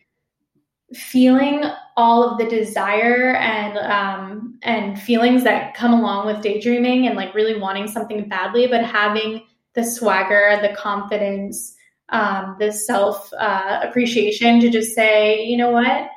feeling 0.93 1.65
all 1.97 2.25
of 2.25 2.39
the 2.39 2.47
desire 2.47 3.35
and 3.37 3.79
um, 3.79 4.59
and 4.63 5.01
feelings 5.01 5.45
that 5.45 5.75
come 5.75 5.93
along 5.93 6.27
with 6.27 6.43
daydreaming 6.43 7.07
and 7.07 7.17
like 7.17 7.35
really 7.35 7.59
wanting 7.59 7.87
something 7.87 8.29
badly, 8.29 8.67
but 8.67 8.85
having 8.85 9.43
the 9.75 9.85
swagger, 9.85 10.59
the 10.63 10.75
confidence, 10.75 11.77
um, 12.09 12.57
the 12.59 12.73
self 12.73 13.33
uh, 13.35 13.81
appreciation 13.83 14.61
to 14.61 14.71
just 14.71 14.95
say, 14.95 15.45
you 15.45 15.57
know 15.57 15.71
what, 15.71 16.09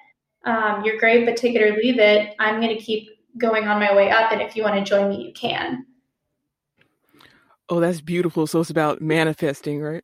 um, 0.45 0.83
you're 0.83 0.97
great, 0.97 1.25
but 1.25 1.37
take 1.37 1.55
it 1.55 1.61
or 1.61 1.75
leave 1.77 1.99
it. 1.99 2.33
I'm 2.39 2.59
going 2.59 2.75
to 2.75 2.81
keep 2.81 3.09
going 3.37 3.67
on 3.67 3.79
my 3.79 3.95
way 3.95 4.09
up, 4.09 4.31
and 4.31 4.41
if 4.41 4.55
you 4.55 4.63
want 4.63 4.75
to 4.75 4.83
join 4.83 5.09
me, 5.09 5.25
you 5.25 5.33
can. 5.33 5.85
Oh, 7.69 7.79
that's 7.79 8.01
beautiful. 8.01 8.45
So 8.47 8.59
it's 8.59 8.69
about 8.69 9.01
manifesting, 9.01 9.81
right? 9.81 10.03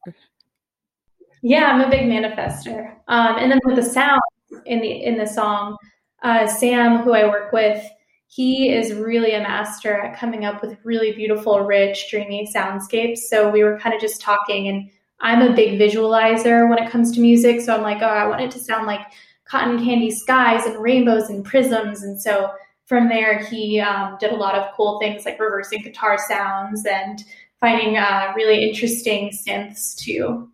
Yeah, 1.41 1.65
I'm 1.65 1.81
a 1.81 1.89
big 1.89 2.01
manifester. 2.01 2.93
Um, 3.07 3.37
and 3.37 3.51
then 3.51 3.59
with 3.63 3.75
the 3.75 3.83
sound, 3.83 4.21
in 4.65 4.81
the 4.81 4.91
in 4.91 5.17
the 5.17 5.27
song. 5.27 5.77
Uh, 6.21 6.47
Sam, 6.47 6.97
who 6.97 7.13
I 7.13 7.25
work 7.27 7.53
with, 7.53 7.81
he 8.27 8.73
is 8.73 8.93
really 8.93 9.33
a 9.33 9.39
master 9.39 9.93
at 9.93 10.17
coming 10.17 10.43
up 10.43 10.61
with 10.61 10.77
really 10.83 11.13
beautiful, 11.13 11.61
rich, 11.61 12.09
dreamy 12.09 12.49
soundscapes. 12.53 13.19
So 13.19 13.49
we 13.49 13.63
were 13.63 13.79
kind 13.79 13.95
of 13.95 14.01
just 14.01 14.21
talking, 14.21 14.67
and 14.67 14.89
I'm 15.21 15.41
a 15.41 15.55
big 15.55 15.79
visualizer 15.79 16.69
when 16.69 16.77
it 16.79 16.91
comes 16.91 17.11
to 17.13 17.21
music. 17.21 17.61
So 17.61 17.75
I'm 17.75 17.83
like, 17.83 18.01
oh, 18.01 18.07
I 18.07 18.27
want 18.27 18.41
it 18.41 18.51
to 18.51 18.59
sound 18.59 18.85
like 18.85 19.01
cotton 19.45 19.83
candy 19.83 20.11
skies 20.11 20.65
and 20.65 20.81
rainbows 20.81 21.29
and 21.29 21.43
prisms. 21.43 22.03
And 22.03 22.21
so 22.21 22.51
from 22.89 23.07
there, 23.07 23.37
he 23.37 23.79
um, 23.79 24.17
did 24.19 24.31
a 24.31 24.35
lot 24.35 24.55
of 24.55 24.73
cool 24.75 24.99
things 24.99 25.23
like 25.23 25.39
reversing 25.39 25.83
guitar 25.83 26.17
sounds 26.27 26.87
and 26.87 27.23
finding 27.59 27.97
uh, 27.97 28.33
really 28.35 28.67
interesting 28.67 29.29
synths 29.29 29.95
to 29.97 30.49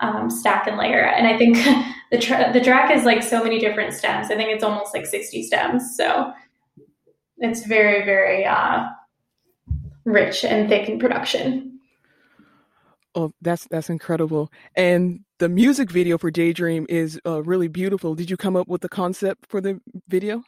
um, 0.00 0.28
stack 0.28 0.66
and 0.66 0.76
layer. 0.76 1.06
And 1.06 1.26
I 1.26 1.38
think 1.38 1.56
the 2.10 2.18
tra- 2.18 2.52
the 2.52 2.60
track 2.60 2.94
is 2.94 3.04
like 3.04 3.22
so 3.22 3.42
many 3.42 3.58
different 3.58 3.94
stems. 3.94 4.30
I 4.30 4.36
think 4.36 4.50
it's 4.50 4.62
almost 4.62 4.92
like 4.92 5.06
60 5.06 5.42
stems. 5.44 5.96
So 5.96 6.34
it's 7.38 7.64
very, 7.64 8.04
very 8.04 8.44
uh, 8.44 8.86
rich 10.04 10.44
and 10.44 10.68
thick 10.68 10.86
in 10.86 10.98
production. 10.98 11.80
Oh, 13.14 13.32
that's 13.40 13.66
that's 13.70 13.88
incredible. 13.88 14.52
And 14.76 15.20
the 15.38 15.48
music 15.48 15.90
video 15.90 16.18
for 16.18 16.30
Daydream 16.30 16.84
is 16.90 17.18
uh, 17.26 17.42
really 17.42 17.68
beautiful. 17.68 18.14
Did 18.14 18.28
you 18.28 18.36
come 18.36 18.54
up 18.54 18.68
with 18.68 18.82
the 18.82 18.88
concept 18.90 19.46
for 19.48 19.62
the 19.62 19.80
video? 20.08 20.44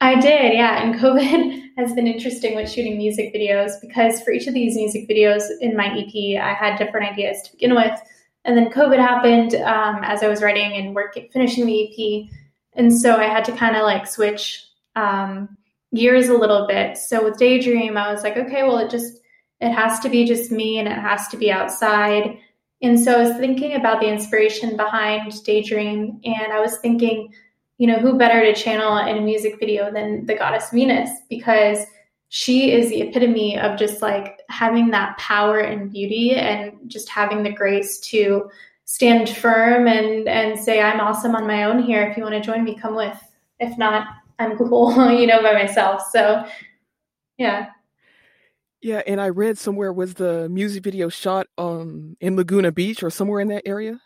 I 0.00 0.18
did, 0.18 0.54
yeah. 0.54 0.82
And 0.82 0.94
COVID 0.94 1.62
has 1.76 1.92
been 1.92 2.06
interesting 2.06 2.56
with 2.56 2.70
shooting 2.70 2.96
music 2.96 3.34
videos 3.34 3.72
because 3.80 4.22
for 4.22 4.32
each 4.32 4.46
of 4.46 4.54
these 4.54 4.74
music 4.74 5.08
videos 5.08 5.42
in 5.60 5.76
my 5.76 5.86
EP, 5.86 6.42
I 6.42 6.54
had 6.54 6.78
different 6.78 7.12
ideas 7.12 7.42
to 7.42 7.52
begin 7.52 7.74
with. 7.74 8.00
And 8.44 8.56
then 8.56 8.70
COVID 8.70 8.98
happened 8.98 9.54
um, 9.56 10.02
as 10.02 10.22
I 10.22 10.28
was 10.28 10.42
writing 10.42 10.72
and 10.72 10.94
working, 10.94 11.28
finishing 11.32 11.66
the 11.66 11.84
EP. 11.84 12.30
And 12.72 12.96
so 12.96 13.16
I 13.16 13.24
had 13.24 13.44
to 13.46 13.52
kind 13.52 13.76
of 13.76 13.82
like 13.82 14.06
switch 14.06 14.64
um, 14.96 15.56
gears 15.94 16.28
a 16.28 16.34
little 16.34 16.66
bit. 16.66 16.96
So 16.96 17.22
with 17.22 17.38
Daydream, 17.38 17.98
I 17.98 18.10
was 18.10 18.22
like, 18.22 18.38
okay, 18.38 18.62
well, 18.62 18.78
it 18.78 18.90
just, 18.90 19.20
it 19.60 19.72
has 19.72 20.00
to 20.00 20.08
be 20.08 20.24
just 20.24 20.50
me 20.50 20.78
and 20.78 20.88
it 20.88 20.96
has 20.96 21.28
to 21.28 21.36
be 21.36 21.52
outside. 21.52 22.38
And 22.80 22.98
so 22.98 23.12
I 23.12 23.28
was 23.28 23.36
thinking 23.36 23.74
about 23.74 24.00
the 24.00 24.08
inspiration 24.08 24.78
behind 24.78 25.44
Daydream. 25.44 26.20
And 26.24 26.52
I 26.52 26.60
was 26.60 26.78
thinking, 26.78 27.34
you 27.80 27.86
know, 27.86 27.98
who 27.98 28.18
better 28.18 28.44
to 28.44 28.52
channel 28.52 28.98
in 28.98 29.16
a 29.16 29.20
music 29.22 29.58
video 29.58 29.90
than 29.90 30.26
the 30.26 30.34
goddess 30.34 30.68
Venus? 30.68 31.08
Because 31.30 31.86
she 32.28 32.72
is 32.72 32.90
the 32.90 33.00
epitome 33.00 33.58
of 33.58 33.78
just 33.78 34.02
like 34.02 34.42
having 34.50 34.90
that 34.90 35.16
power 35.16 35.60
and 35.60 35.90
beauty 35.90 36.34
and 36.34 36.74
just 36.88 37.08
having 37.08 37.42
the 37.42 37.50
grace 37.50 37.98
to 38.00 38.50
stand 38.84 39.30
firm 39.30 39.88
and 39.88 40.28
and 40.28 40.60
say 40.60 40.82
i'm 40.82 41.00
awesome 41.00 41.34
on 41.34 41.46
my 41.46 41.64
own 41.64 41.82
here. 41.82 42.02
If 42.02 42.18
you 42.18 42.22
want 42.22 42.34
to 42.34 42.42
join 42.42 42.64
me 42.64 42.76
come 42.76 42.94
with. 42.94 43.18
If 43.60 43.78
not 43.78 44.08
i'm 44.38 44.58
cool 44.58 45.10
you 45.18 45.26
know 45.26 45.40
by 45.42 45.54
myself. 45.54 46.02
So 46.12 46.44
yeah. 47.38 47.70
Yeah 48.82 49.00
and 49.06 49.22
i 49.22 49.30
read 49.30 49.56
somewhere 49.56 49.90
was 49.90 50.12
the 50.12 50.50
music 50.50 50.84
video 50.84 51.08
shot 51.08 51.46
um 51.56 52.14
in 52.20 52.36
laguna 52.36 52.72
beach 52.72 53.02
or 53.02 53.08
somewhere 53.08 53.40
in 53.40 53.48
that 53.48 53.62
area 53.64 53.98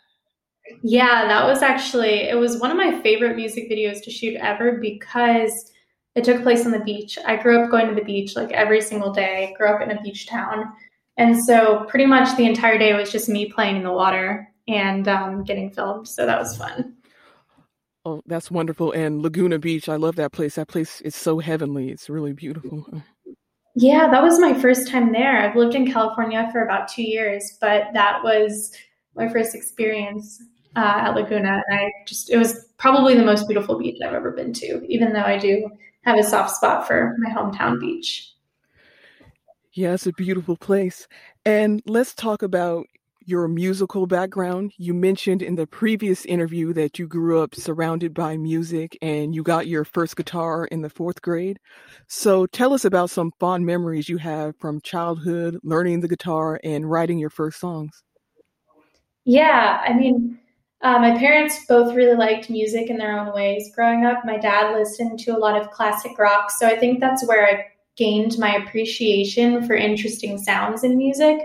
yeah 0.81 1.27
that 1.27 1.45
was 1.45 1.61
actually 1.61 2.27
it 2.29 2.37
was 2.37 2.57
one 2.57 2.71
of 2.71 2.77
my 2.77 2.99
favorite 3.01 3.35
music 3.35 3.69
videos 3.69 4.03
to 4.03 4.11
shoot 4.11 4.35
ever 4.37 4.79
because 4.79 5.71
it 6.15 6.23
took 6.23 6.41
place 6.43 6.65
on 6.65 6.71
the 6.71 6.79
beach. 6.79 7.19
I 7.25 7.35
grew 7.35 7.61
up 7.61 7.69
going 7.69 7.89
to 7.89 7.95
the 7.95 8.03
beach 8.03 8.35
like 8.35 8.51
every 8.51 8.81
single 8.81 9.11
day, 9.11 9.53
grew 9.57 9.67
up 9.67 9.81
in 9.81 9.91
a 9.91 10.01
beach 10.01 10.27
town. 10.27 10.73
And 11.17 11.41
so 11.43 11.85
pretty 11.89 12.05
much 12.05 12.35
the 12.35 12.45
entire 12.45 12.77
day 12.77 12.93
was 12.93 13.11
just 13.11 13.29
me 13.29 13.51
playing 13.51 13.77
in 13.77 13.83
the 13.83 13.91
water 13.91 14.49
and 14.67 15.07
um, 15.07 15.43
getting 15.43 15.69
filmed. 15.71 16.07
So 16.07 16.25
that 16.25 16.39
was 16.39 16.57
fun. 16.57 16.95
Oh, 18.05 18.21
that's 18.25 18.49
wonderful. 18.49 18.91
And 18.91 19.21
Laguna 19.21 19.59
Beach, 19.59 19.89
I 19.89 19.95
love 19.95 20.15
that 20.15 20.31
place. 20.31 20.55
That 20.55 20.67
place 20.67 21.01
is 21.01 21.15
so 21.15 21.39
heavenly. 21.39 21.89
It's 21.89 22.09
really 22.09 22.33
beautiful. 22.33 22.87
Yeah, 23.75 24.09
that 24.09 24.23
was 24.23 24.39
my 24.39 24.53
first 24.53 24.87
time 24.87 25.11
there. 25.11 25.37
I've 25.37 25.55
lived 25.55 25.75
in 25.75 25.91
California 25.91 26.47
for 26.51 26.63
about 26.63 26.87
two 26.87 27.03
years, 27.03 27.57
but 27.59 27.87
that 27.93 28.23
was 28.23 28.71
my 29.15 29.27
first 29.27 29.53
experience 29.53 30.41
uh, 30.75 30.99
at 31.01 31.15
Laguna. 31.15 31.63
And 31.67 31.79
I 31.79 31.91
just, 32.05 32.29
it 32.29 32.37
was 32.37 32.67
probably 32.77 33.15
the 33.15 33.23
most 33.23 33.47
beautiful 33.47 33.77
beach 33.77 33.97
I've 34.03 34.13
ever 34.13 34.31
been 34.31 34.53
to, 34.53 34.85
even 34.87 35.13
though 35.13 35.21
I 35.23 35.37
do 35.37 35.69
have 36.03 36.17
a 36.17 36.23
soft 36.23 36.55
spot 36.55 36.87
for 36.87 37.15
my 37.19 37.29
hometown 37.29 37.79
beach. 37.79 38.31
Yeah, 39.73 39.93
it's 39.93 40.07
a 40.07 40.13
beautiful 40.13 40.55
place. 40.55 41.07
And 41.45 41.81
let's 41.85 42.13
talk 42.13 42.43
about 42.43 42.85
your 43.25 43.47
musical 43.47 44.05
background. 44.05 44.71
You 44.77 44.93
mentioned 44.93 45.41
in 45.41 45.55
the 45.55 45.67
previous 45.67 46.25
interview 46.25 46.73
that 46.73 46.99
you 46.99 47.07
grew 47.07 47.41
up 47.41 47.55
surrounded 47.55 48.13
by 48.13 48.37
music 48.37 48.97
and 49.01 49.33
you 49.33 49.43
got 49.43 49.67
your 49.67 49.83
first 49.83 50.15
guitar 50.15 50.65
in 50.65 50.81
the 50.81 50.89
fourth 50.89 51.21
grade. 51.21 51.59
So 52.07 52.45
tell 52.45 52.73
us 52.73 52.85
about 52.85 53.09
some 53.09 53.31
fond 53.39 53.65
memories 53.65 54.07
you 54.07 54.17
have 54.17 54.55
from 54.59 54.79
childhood, 54.81 55.57
learning 55.63 56.01
the 56.01 56.07
guitar, 56.07 56.59
and 56.63 56.89
writing 56.89 57.17
your 57.17 57.31
first 57.31 57.59
songs. 57.59 58.03
Yeah, 59.25 59.81
I 59.83 59.93
mean, 59.93 60.37
uh, 60.85 60.99
my 60.99 61.17
parents 61.17 61.65
both 61.67 61.95
really 61.95 62.15
liked 62.15 62.47
music 62.47 62.91
in 62.91 62.97
their 62.97 63.19
own 63.19 63.33
ways. 63.33 63.71
Growing 63.73 64.05
up, 64.05 64.23
my 64.23 64.37
dad 64.37 64.71
listened 64.75 65.17
to 65.21 65.35
a 65.35 65.39
lot 65.39 65.59
of 65.59 65.71
classic 65.71 66.19
rock, 66.19 66.51
so 66.51 66.67
I 66.67 66.77
think 66.77 66.99
that's 66.99 67.27
where 67.27 67.43
I 67.43 67.65
gained 67.97 68.37
my 68.37 68.53
appreciation 68.57 69.65
for 69.65 69.73
interesting 69.73 70.37
sounds 70.37 70.83
in 70.83 70.95
music. 70.95 71.39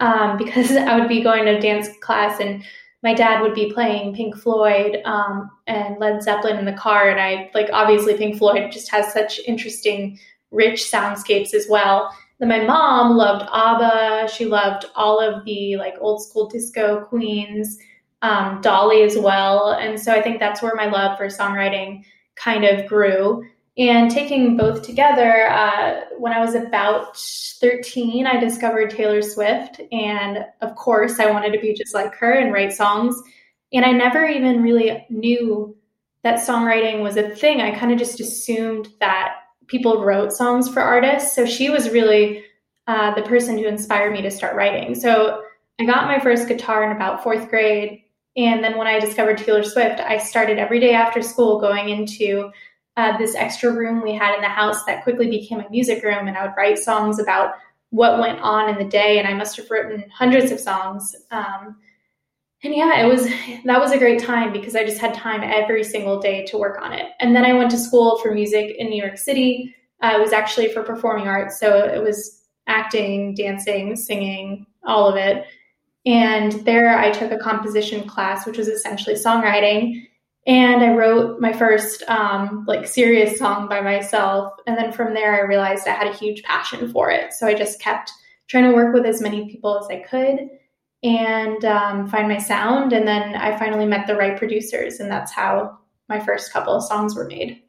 Um, 0.00 0.36
because 0.44 0.72
I 0.72 0.98
would 0.98 1.08
be 1.08 1.22
going 1.22 1.46
to 1.46 1.58
dance 1.58 1.88
class 2.02 2.40
and 2.40 2.62
my 3.02 3.14
dad 3.14 3.40
would 3.40 3.54
be 3.54 3.72
playing 3.72 4.14
Pink 4.14 4.36
Floyd 4.36 5.00
um, 5.06 5.50
and 5.66 5.98
Led 5.98 6.22
Zeppelin 6.22 6.58
in 6.58 6.66
the 6.66 6.72
car, 6.74 7.08
and 7.08 7.18
I 7.18 7.50
like 7.54 7.70
obviously 7.72 8.18
Pink 8.18 8.36
Floyd 8.36 8.70
just 8.70 8.90
has 8.90 9.14
such 9.14 9.40
interesting, 9.46 10.18
rich 10.50 10.82
soundscapes 10.82 11.54
as 11.54 11.68
well. 11.70 12.14
Then 12.38 12.50
my 12.50 12.64
mom 12.64 13.16
loved 13.16 13.48
ABBA. 13.50 14.28
She 14.28 14.44
loved 14.44 14.84
all 14.94 15.20
of 15.20 15.42
the 15.46 15.76
like 15.76 15.94
old 16.00 16.22
school 16.22 16.48
disco 16.50 17.06
queens 17.06 17.78
um, 18.24 18.62
Dolly 18.62 19.02
as 19.02 19.18
well. 19.18 19.72
And 19.72 20.00
so 20.00 20.10
I 20.10 20.22
think 20.22 20.40
that's 20.40 20.62
where 20.62 20.74
my 20.74 20.86
love 20.86 21.18
for 21.18 21.26
songwriting 21.26 22.04
kind 22.36 22.64
of 22.64 22.86
grew. 22.86 23.44
And 23.76 24.10
taking 24.10 24.56
both 24.56 24.82
together, 24.82 25.46
uh, 25.48 26.00
when 26.16 26.32
I 26.32 26.40
was 26.40 26.54
about 26.54 27.18
13, 27.18 28.26
I 28.26 28.40
discovered 28.40 28.90
Taylor 28.90 29.20
Swift. 29.20 29.80
And 29.92 30.38
of 30.62 30.74
course, 30.74 31.20
I 31.20 31.30
wanted 31.30 31.52
to 31.52 31.60
be 31.60 31.74
just 31.74 31.92
like 31.92 32.14
her 32.14 32.32
and 32.32 32.50
write 32.50 32.72
songs. 32.72 33.20
And 33.74 33.84
I 33.84 33.92
never 33.92 34.26
even 34.26 34.62
really 34.62 35.04
knew 35.10 35.76
that 36.22 36.38
songwriting 36.38 37.02
was 37.02 37.18
a 37.18 37.28
thing. 37.28 37.60
I 37.60 37.78
kind 37.78 37.92
of 37.92 37.98
just 37.98 38.20
assumed 38.20 38.88
that 39.00 39.34
people 39.66 40.02
wrote 40.02 40.32
songs 40.32 40.66
for 40.66 40.80
artists. 40.80 41.34
So 41.34 41.44
she 41.44 41.68
was 41.68 41.90
really 41.90 42.42
uh, 42.86 43.14
the 43.14 43.22
person 43.22 43.58
who 43.58 43.66
inspired 43.66 44.12
me 44.12 44.22
to 44.22 44.30
start 44.30 44.56
writing. 44.56 44.94
So 44.94 45.42
I 45.78 45.84
got 45.84 46.06
my 46.06 46.20
first 46.20 46.48
guitar 46.48 46.84
in 46.84 46.96
about 46.96 47.22
fourth 47.22 47.50
grade. 47.50 48.03
And 48.36 48.64
then 48.64 48.76
when 48.76 48.86
I 48.86 48.98
discovered 48.98 49.38
Taylor 49.38 49.62
Swift, 49.62 50.00
I 50.00 50.18
started 50.18 50.58
every 50.58 50.80
day 50.80 50.94
after 50.94 51.22
school 51.22 51.60
going 51.60 51.88
into 51.88 52.50
uh, 52.96 53.16
this 53.18 53.34
extra 53.34 53.72
room 53.72 54.02
we 54.02 54.12
had 54.12 54.34
in 54.34 54.40
the 54.40 54.48
house 54.48 54.84
that 54.84 55.04
quickly 55.04 55.28
became 55.28 55.60
a 55.60 55.70
music 55.70 56.02
room. 56.02 56.26
And 56.26 56.36
I 56.36 56.46
would 56.46 56.54
write 56.56 56.78
songs 56.78 57.18
about 57.18 57.54
what 57.90 58.18
went 58.18 58.40
on 58.40 58.68
in 58.68 58.78
the 58.78 58.88
day. 58.90 59.18
And 59.18 59.28
I 59.28 59.34
must 59.34 59.56
have 59.56 59.70
written 59.70 60.04
hundreds 60.10 60.50
of 60.50 60.58
songs. 60.58 61.14
Um, 61.30 61.76
and 62.64 62.74
yeah, 62.74 63.04
it 63.04 63.06
was 63.06 63.26
that 63.64 63.80
was 63.80 63.92
a 63.92 63.98
great 63.98 64.20
time 64.20 64.52
because 64.52 64.74
I 64.74 64.84
just 64.84 64.98
had 64.98 65.14
time 65.14 65.42
every 65.44 65.84
single 65.84 66.18
day 66.18 66.44
to 66.46 66.58
work 66.58 66.80
on 66.80 66.92
it. 66.92 67.12
And 67.20 67.36
then 67.36 67.44
I 67.44 67.52
went 67.52 67.70
to 67.72 67.78
school 67.78 68.18
for 68.18 68.32
music 68.32 68.74
in 68.78 68.88
New 68.88 69.00
York 69.00 69.18
City. 69.18 69.74
Uh, 70.02 70.14
it 70.16 70.20
was 70.20 70.32
actually 70.32 70.72
for 70.72 70.82
performing 70.82 71.28
arts, 71.28 71.60
so 71.60 71.84
it 71.84 72.02
was 72.02 72.42
acting, 72.66 73.34
dancing, 73.34 73.96
singing, 73.96 74.66
all 74.84 75.06
of 75.06 75.16
it. 75.16 75.44
And 76.06 76.52
there 76.64 76.98
I 76.98 77.10
took 77.10 77.32
a 77.32 77.38
composition 77.38 78.06
class, 78.06 78.46
which 78.46 78.58
was 78.58 78.68
essentially 78.68 79.14
songwriting. 79.16 80.06
And 80.46 80.82
I 80.82 80.94
wrote 80.94 81.40
my 81.40 81.52
first 81.52 82.02
um, 82.08 82.64
like 82.68 82.86
serious 82.86 83.38
song 83.38 83.68
by 83.68 83.80
myself. 83.80 84.52
And 84.66 84.76
then 84.76 84.92
from 84.92 85.14
there, 85.14 85.34
I 85.34 85.46
realized 85.46 85.88
I 85.88 85.92
had 85.92 86.06
a 86.06 86.16
huge 86.16 86.42
passion 86.42 86.92
for 86.92 87.10
it. 87.10 87.32
So 87.32 87.46
I 87.46 87.54
just 87.54 87.80
kept 87.80 88.12
trying 88.46 88.64
to 88.64 88.74
work 88.74 88.92
with 88.92 89.06
as 89.06 89.22
many 89.22 89.50
people 89.50 89.78
as 89.78 89.86
I 89.86 90.00
could 90.00 90.50
and 91.02 91.64
um, 91.64 92.08
find 92.08 92.28
my 92.28 92.38
sound. 92.38 92.92
And 92.92 93.08
then 93.08 93.34
I 93.34 93.58
finally 93.58 93.86
met 93.86 94.06
the 94.06 94.16
right 94.16 94.36
producers, 94.36 95.00
and 95.00 95.10
that's 95.10 95.32
how 95.32 95.78
my 96.08 96.20
first 96.20 96.52
couple 96.52 96.74
of 96.74 96.84
songs 96.84 97.14
were 97.14 97.26
made. 97.26 97.62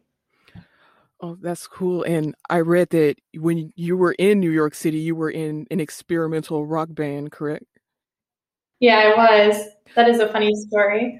Oh, 1.21 1.37
that's 1.41 1.67
cool. 1.67 2.03
And 2.03 2.35
I 2.49 2.59
read 2.59 2.89
that 2.89 3.15
when 3.37 3.71
you 3.75 3.95
were 3.97 4.13
in 4.13 4.39
New 4.39 4.51
York 4.51 4.75
City, 4.75 4.99
you 4.99 5.15
were 5.15 5.31
in 5.31 5.65
an 5.71 5.79
experimental 5.79 6.65
rock 6.65 6.89
band, 6.91 7.31
correct? 7.31 7.65
Yeah, 8.85 9.13
I 9.15 9.47
was. 9.47 9.65
That 9.95 10.07
is 10.07 10.19
a 10.19 10.27
funny 10.27 10.53
story. 10.53 11.19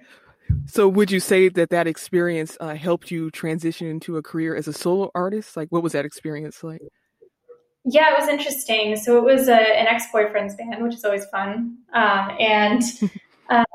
So, 0.67 0.87
would 0.87 1.09
you 1.09 1.19
say 1.19 1.49
that 1.49 1.71
that 1.71 1.87
experience 1.87 2.55
uh, 2.59 2.75
helped 2.75 3.09
you 3.09 3.31
transition 3.31 3.87
into 3.87 4.17
a 4.17 4.21
career 4.21 4.55
as 4.55 4.67
a 4.67 4.73
solo 4.73 5.09
artist? 5.15 5.57
Like, 5.57 5.71
what 5.71 5.81
was 5.81 5.93
that 5.93 6.05
experience 6.05 6.63
like? 6.63 6.83
Yeah, 7.83 8.11
it 8.11 8.19
was 8.19 8.29
interesting. 8.29 8.95
So, 8.97 9.17
it 9.17 9.23
was 9.23 9.47
a, 9.47 9.55
an 9.55 9.87
ex 9.87 10.03
boyfriend's 10.11 10.53
band, 10.53 10.83
which 10.83 10.93
is 10.93 11.03
always 11.03 11.25
fun. 11.25 11.79
Um, 11.95 12.37
and 12.39 12.83
um, 13.49 13.65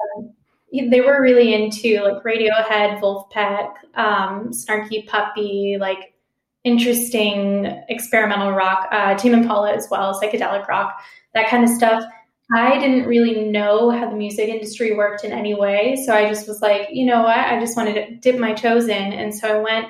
they 0.72 1.00
were 1.00 1.20
really 1.20 1.52
into 1.52 2.00
like 2.04 2.22
Radiohead, 2.22 3.00
Vulfpeck, 3.00 3.72
um, 3.96 4.50
Snarky 4.52 5.04
Puppy, 5.08 5.78
like 5.80 6.14
interesting 6.62 7.64
experimental 7.88 8.52
rock, 8.52 8.86
uh, 8.92 9.16
Tame 9.16 9.34
Impala 9.34 9.72
as 9.72 9.88
well, 9.90 10.20
psychedelic 10.20 10.68
rock, 10.68 11.02
that 11.34 11.48
kind 11.48 11.64
of 11.64 11.70
stuff. 11.70 12.04
I 12.52 12.78
didn't 12.78 13.06
really 13.06 13.48
know 13.48 13.90
how 13.90 14.10
the 14.10 14.16
music 14.16 14.48
industry 14.48 14.96
worked 14.96 15.24
in 15.24 15.32
any 15.32 15.54
way. 15.54 15.96
So 16.04 16.14
I 16.14 16.28
just 16.28 16.48
was 16.48 16.60
like, 16.60 16.88
you 16.90 17.06
know 17.06 17.22
what? 17.22 17.38
I 17.38 17.60
just 17.60 17.76
wanted 17.76 17.94
to 17.94 18.16
dip 18.16 18.38
my 18.40 18.52
toes 18.52 18.88
in. 18.88 19.12
And 19.12 19.34
so 19.34 19.56
I 19.56 19.60
went 19.60 19.86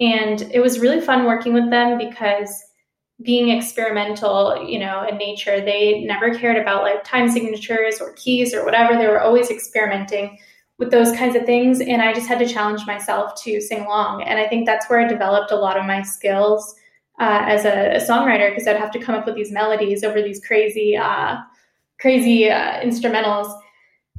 and 0.00 0.42
it 0.52 0.60
was 0.60 0.80
really 0.80 1.00
fun 1.00 1.24
working 1.24 1.54
with 1.54 1.70
them 1.70 1.96
because 1.96 2.50
being 3.22 3.48
experimental, 3.48 4.66
you 4.68 4.78
know, 4.78 5.06
in 5.08 5.16
nature, 5.16 5.60
they 5.60 6.02
never 6.04 6.34
cared 6.34 6.56
about 6.56 6.82
like 6.82 7.04
time 7.04 7.30
signatures 7.30 8.00
or 8.00 8.12
keys 8.14 8.52
or 8.52 8.64
whatever. 8.64 8.98
They 8.98 9.06
were 9.06 9.20
always 9.20 9.50
experimenting 9.50 10.38
with 10.78 10.90
those 10.90 11.16
kinds 11.16 11.36
of 11.36 11.46
things. 11.46 11.80
And 11.80 12.02
I 12.02 12.12
just 12.12 12.26
had 12.26 12.40
to 12.40 12.46
challenge 12.46 12.84
myself 12.86 13.40
to 13.44 13.60
sing 13.60 13.82
along. 13.82 14.24
And 14.24 14.38
I 14.38 14.48
think 14.48 14.66
that's 14.66 14.90
where 14.90 15.00
I 15.00 15.06
developed 15.06 15.52
a 15.52 15.56
lot 15.56 15.78
of 15.78 15.86
my 15.86 16.02
skills 16.02 16.74
uh, 17.20 17.44
as 17.46 17.64
a, 17.64 17.94
a 17.94 18.00
songwriter 18.00 18.50
because 18.50 18.66
I'd 18.66 18.76
have 18.76 18.90
to 18.90 18.98
come 18.98 19.14
up 19.14 19.24
with 19.24 19.36
these 19.36 19.52
melodies 19.52 20.02
over 20.02 20.20
these 20.20 20.44
crazy, 20.44 20.96
uh, 20.96 21.36
crazy 22.00 22.50
uh, 22.50 22.80
instrumentals. 22.80 23.54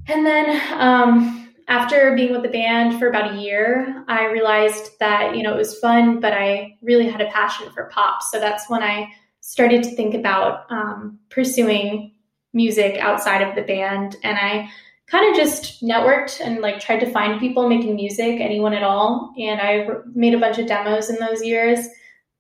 And 0.08 0.26
then 0.26 0.62
um, 0.80 1.54
after 1.68 2.16
being 2.16 2.32
with 2.32 2.44
the 2.44 2.50
band 2.50 3.00
for 3.00 3.08
about 3.08 3.34
a 3.34 3.38
year, 3.38 4.04
I 4.08 4.26
realized 4.26 5.00
that, 5.00 5.36
you 5.36 5.44
know, 5.44 5.54
it 5.54 5.58
was 5.58 5.80
fun, 5.80 6.20
but 6.20 6.34
I 6.34 6.78
really 6.82 7.10
had 7.10 7.22
a 7.22 7.32
passion 7.32 7.72
for 7.74 7.86
pop. 7.86 8.22
So 8.22 8.40
that's 8.40 8.70
when 8.70 8.84
I 8.84 9.10
started 9.42 9.84
to 9.84 9.92
think 9.92 10.14
about 10.14 10.72
um, 10.72 11.20
pursuing 11.30 12.14
music 12.54 12.98
outside 13.00 13.42
of 13.42 13.56
the 13.56 13.62
band. 13.64 14.16
And 14.24 14.38
I 14.38 14.70
kind 15.08 15.30
of 15.30 15.36
just 15.36 15.84
networked 15.84 16.42
and 16.42 16.62
like 16.62 16.80
tried 16.80 17.00
to 17.00 17.12
find 17.12 17.40
people 17.40 17.70
making 17.70 17.96
music, 17.96 18.40
anyone 18.40 18.74
at 18.74 18.84
all. 18.84 19.34
And 19.38 19.62
I 19.62 19.88
made 20.14 20.34
a 20.34 20.40
bunch 20.40 20.58
of 20.58 20.68
demos 20.68 21.10
in 21.10 21.18
those 21.18 21.44
years 21.44 21.80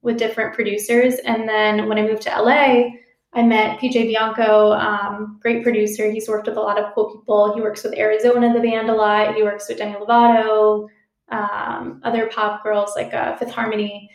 with 0.01 0.17
different 0.17 0.53
producers. 0.53 1.15
And 1.25 1.47
then 1.47 1.87
when 1.87 1.97
I 1.97 2.03
moved 2.03 2.23
to 2.23 2.41
LA, 2.41 2.91
I 3.35 3.43
met 3.43 3.79
PJ 3.79 4.07
Bianco, 4.07 4.71
um, 4.71 5.37
great 5.41 5.61
producer. 5.61 6.09
He's 6.09 6.29
worked 6.29 6.47
with 6.47 6.55
a 6.55 6.61
lot 6.61 6.79
of 6.79 6.93
cool 6.95 7.17
people. 7.17 7.53
He 7.53 7.61
works 7.61 7.83
with 7.83 7.93
Arizona, 7.93 8.53
the 8.53 8.61
band, 8.61 8.89
a 8.89 8.95
lot. 8.95 9.35
He 9.35 9.43
works 9.43 9.67
with 9.67 9.77
Demi 9.77 9.95
Lovato, 9.95 10.87
um, 11.29 11.99
other 12.03 12.27
pop 12.27 12.63
girls 12.63 12.93
like 12.95 13.13
uh, 13.13 13.35
Fifth 13.35 13.51
Harmony 13.51 14.09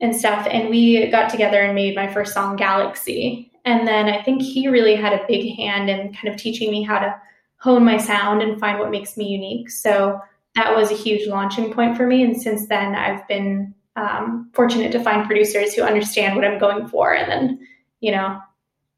and 0.00 0.14
stuff. 0.14 0.48
And 0.50 0.68
we 0.70 1.08
got 1.10 1.30
together 1.30 1.62
and 1.62 1.74
made 1.74 1.94
my 1.94 2.12
first 2.12 2.34
song, 2.34 2.56
Galaxy. 2.56 3.52
And 3.64 3.86
then 3.86 4.08
I 4.08 4.22
think 4.22 4.42
he 4.42 4.66
really 4.66 4.96
had 4.96 5.12
a 5.12 5.24
big 5.28 5.56
hand 5.56 5.88
in 5.88 6.12
kind 6.12 6.28
of 6.28 6.36
teaching 6.36 6.72
me 6.72 6.82
how 6.82 6.98
to 6.98 7.14
hone 7.58 7.84
my 7.84 7.96
sound 7.96 8.42
and 8.42 8.58
find 8.58 8.80
what 8.80 8.90
makes 8.90 9.16
me 9.16 9.26
unique. 9.26 9.70
So 9.70 10.20
that 10.56 10.74
was 10.74 10.90
a 10.90 10.96
huge 10.96 11.28
launching 11.28 11.72
point 11.72 11.96
for 11.96 12.06
me. 12.06 12.24
And 12.24 12.40
since 12.40 12.66
then, 12.66 12.96
I've 12.96 13.26
been 13.28 13.72
um, 13.96 14.50
fortunate 14.52 14.90
to 14.92 15.02
find 15.02 15.26
producers 15.26 15.74
who 15.74 15.82
understand 15.82 16.34
what 16.34 16.44
I'm 16.44 16.58
going 16.58 16.88
for. 16.88 17.14
And 17.14 17.30
then, 17.30 17.66
you 18.00 18.10
know, 18.10 18.40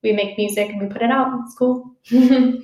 we 0.06 0.12
make 0.12 0.38
music 0.38 0.70
and 0.70 0.80
we 0.80 0.86
put 0.86 1.02
it 1.02 1.10
out. 1.10 1.40
It's 1.44 1.54
cool. 1.54 1.90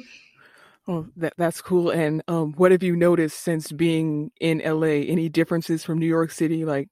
oh, 0.88 1.06
that 1.16 1.34
that's 1.37 1.61
cool. 1.61 1.90
And 1.90 2.22
um, 2.28 2.52
what 2.54 2.72
have 2.72 2.82
you 2.82 2.96
noticed 2.96 3.40
since 3.40 3.70
being 3.70 4.30
in 4.40 4.62
LA? 4.64 5.02
Any 5.11 5.28
differences 5.28 5.84
from 5.84 5.99
New 5.99 6.06
York 6.06 6.30
City, 6.30 6.64
like 6.64 6.88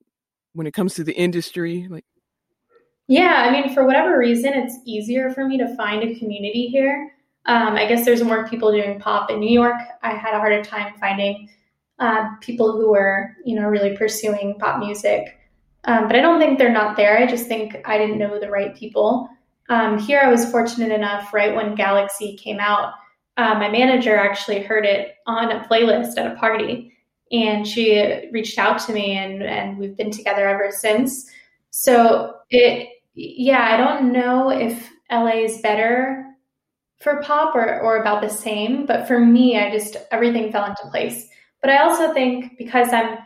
when 0.53 0.67
it 0.67 0.75
comes 0.75 0.95
to 0.95 1.05
the 1.05 1.15
industry? 1.15 1.87
Like, 1.89 2.05
yeah, 3.07 3.45
I 3.47 3.51
mean, 3.51 3.73
for 3.73 3.87
whatever 3.87 4.19
reason, 4.19 4.53
it's 4.53 4.77
easier 4.85 5.31
for 5.31 5.47
me 5.47 5.57
to 5.59 5.75
find 5.77 6.03
a 6.03 6.19
community 6.19 6.67
here. 6.67 7.13
Um, 7.47 7.75
I 7.75 7.87
guess 7.87 8.05
there's 8.05 8.23
more 8.23 8.47
people 8.49 8.71
doing 8.71 9.01
pop 9.01 9.31
in 9.31 9.41
New 9.41 9.51
York. 9.51 9.81
I 10.03 10.15
had 10.15 10.35
a 10.35 10.39
harder 10.39 10.63
time 10.63 10.95
finding 11.01 11.49
uh, 11.99 12.37
people 12.41 12.73
who 12.73 12.91
were, 12.91 13.37
you 13.45 13.55
know, 13.55 13.67
really 13.67 13.97
pursuing 13.97 14.57
pop 14.59 14.79
music. 14.79 15.39
Um, 15.85 16.07
but 16.07 16.17
I 16.17 16.21
don't 16.21 16.39
think 16.39 16.59
they're 16.59 16.73
not 16.73 16.97
there. 16.97 17.19
I 17.19 17.27
just 17.27 17.47
think 17.47 17.77
I 17.87 17.97
didn't 17.97 18.19
know 18.19 18.39
the 18.39 18.51
right 18.51 18.77
people. 18.77 19.29
Um, 19.71 19.99
here, 19.99 20.21
I 20.21 20.29
was 20.29 20.51
fortunate 20.51 20.91
enough, 20.91 21.33
right 21.33 21.55
when 21.55 21.77
Galaxy 21.77 22.37
came 22.37 22.59
out, 22.59 22.95
uh, 23.37 23.55
my 23.55 23.69
manager 23.69 24.17
actually 24.17 24.61
heard 24.63 24.85
it 24.85 25.15
on 25.27 25.51
a 25.51 25.65
playlist 25.65 26.19
at 26.19 26.31
a 26.31 26.35
party, 26.35 26.93
and 27.33 27.67
she 27.67 28.29
reached 28.33 28.59
out 28.59 28.81
to 28.81 28.93
me, 28.93 29.17
and 29.17 29.43
and 29.43 29.79
we've 29.79 29.97
been 29.97 30.11
together 30.11 30.49
ever 30.49 30.71
since. 30.73 31.31
So 31.71 32.35
it, 32.51 32.89
yeah, 33.15 33.69
I 33.73 33.77
don't 33.77 34.13
know 34.13 34.51
if 34.51 34.91
LA 35.11 35.45
is 35.45 35.59
better 35.63 36.27
for 37.01 37.23
pop 37.23 37.55
or 37.55 37.81
or 37.81 38.03
about 38.03 38.23
the 38.23 38.29
same, 38.29 38.85
but 38.87 39.07
for 39.07 39.21
me, 39.21 39.57
I 39.57 39.71
just 39.71 39.97
everything 40.11 40.51
fell 40.51 40.67
into 40.67 40.91
place. 40.91 41.29
But 41.63 41.71
I 41.71 41.79
also 41.79 42.13
think 42.13 42.59
because 42.59 42.93
I'm 42.93 43.19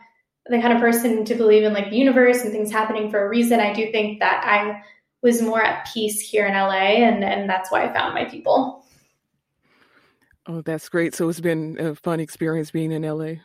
the 0.46 0.60
kind 0.60 0.74
of 0.74 0.80
person 0.80 1.24
to 1.24 1.34
believe 1.34 1.64
in 1.64 1.72
like 1.72 1.88
the 1.88 1.96
universe 1.96 2.42
and 2.42 2.52
things 2.52 2.70
happening 2.70 3.10
for 3.10 3.24
a 3.24 3.28
reason, 3.28 3.60
I 3.60 3.72
do 3.72 3.90
think 3.90 4.20
that 4.20 4.44
I 4.44 4.82
was 5.24 5.40
more 5.40 5.62
at 5.62 5.88
peace 5.92 6.20
here 6.20 6.46
in 6.46 6.52
LA, 6.52 7.00
and 7.02 7.24
and 7.24 7.48
that's 7.48 7.72
why 7.72 7.88
I 7.88 7.92
found 7.92 8.14
my 8.14 8.26
people. 8.26 8.84
Oh, 10.46 10.60
that's 10.60 10.88
great. 10.90 11.14
So 11.14 11.28
it's 11.30 11.40
been 11.40 11.78
a 11.80 11.94
fun 11.94 12.20
experience 12.20 12.70
being 12.70 12.92
in 12.92 13.02
LA. 13.02 13.40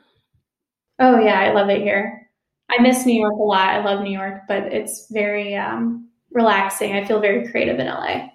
Oh 1.00 1.18
yeah, 1.20 1.40
I 1.40 1.54
love 1.54 1.70
it 1.70 1.82
here. 1.82 2.30
I 2.70 2.82
miss 2.82 3.06
New 3.06 3.20
York 3.20 3.34
a 3.34 3.44
lot. 3.44 3.70
I 3.70 3.84
love 3.84 4.04
New 4.04 4.12
York, 4.12 4.42
but 4.48 4.64
it's 4.64 5.08
very 5.10 5.56
um, 5.56 6.10
relaxing. 6.32 6.94
I 6.94 7.06
feel 7.06 7.22
very 7.22 7.50
creative 7.50 7.80
in 7.80 7.88
LA. 7.88 8.28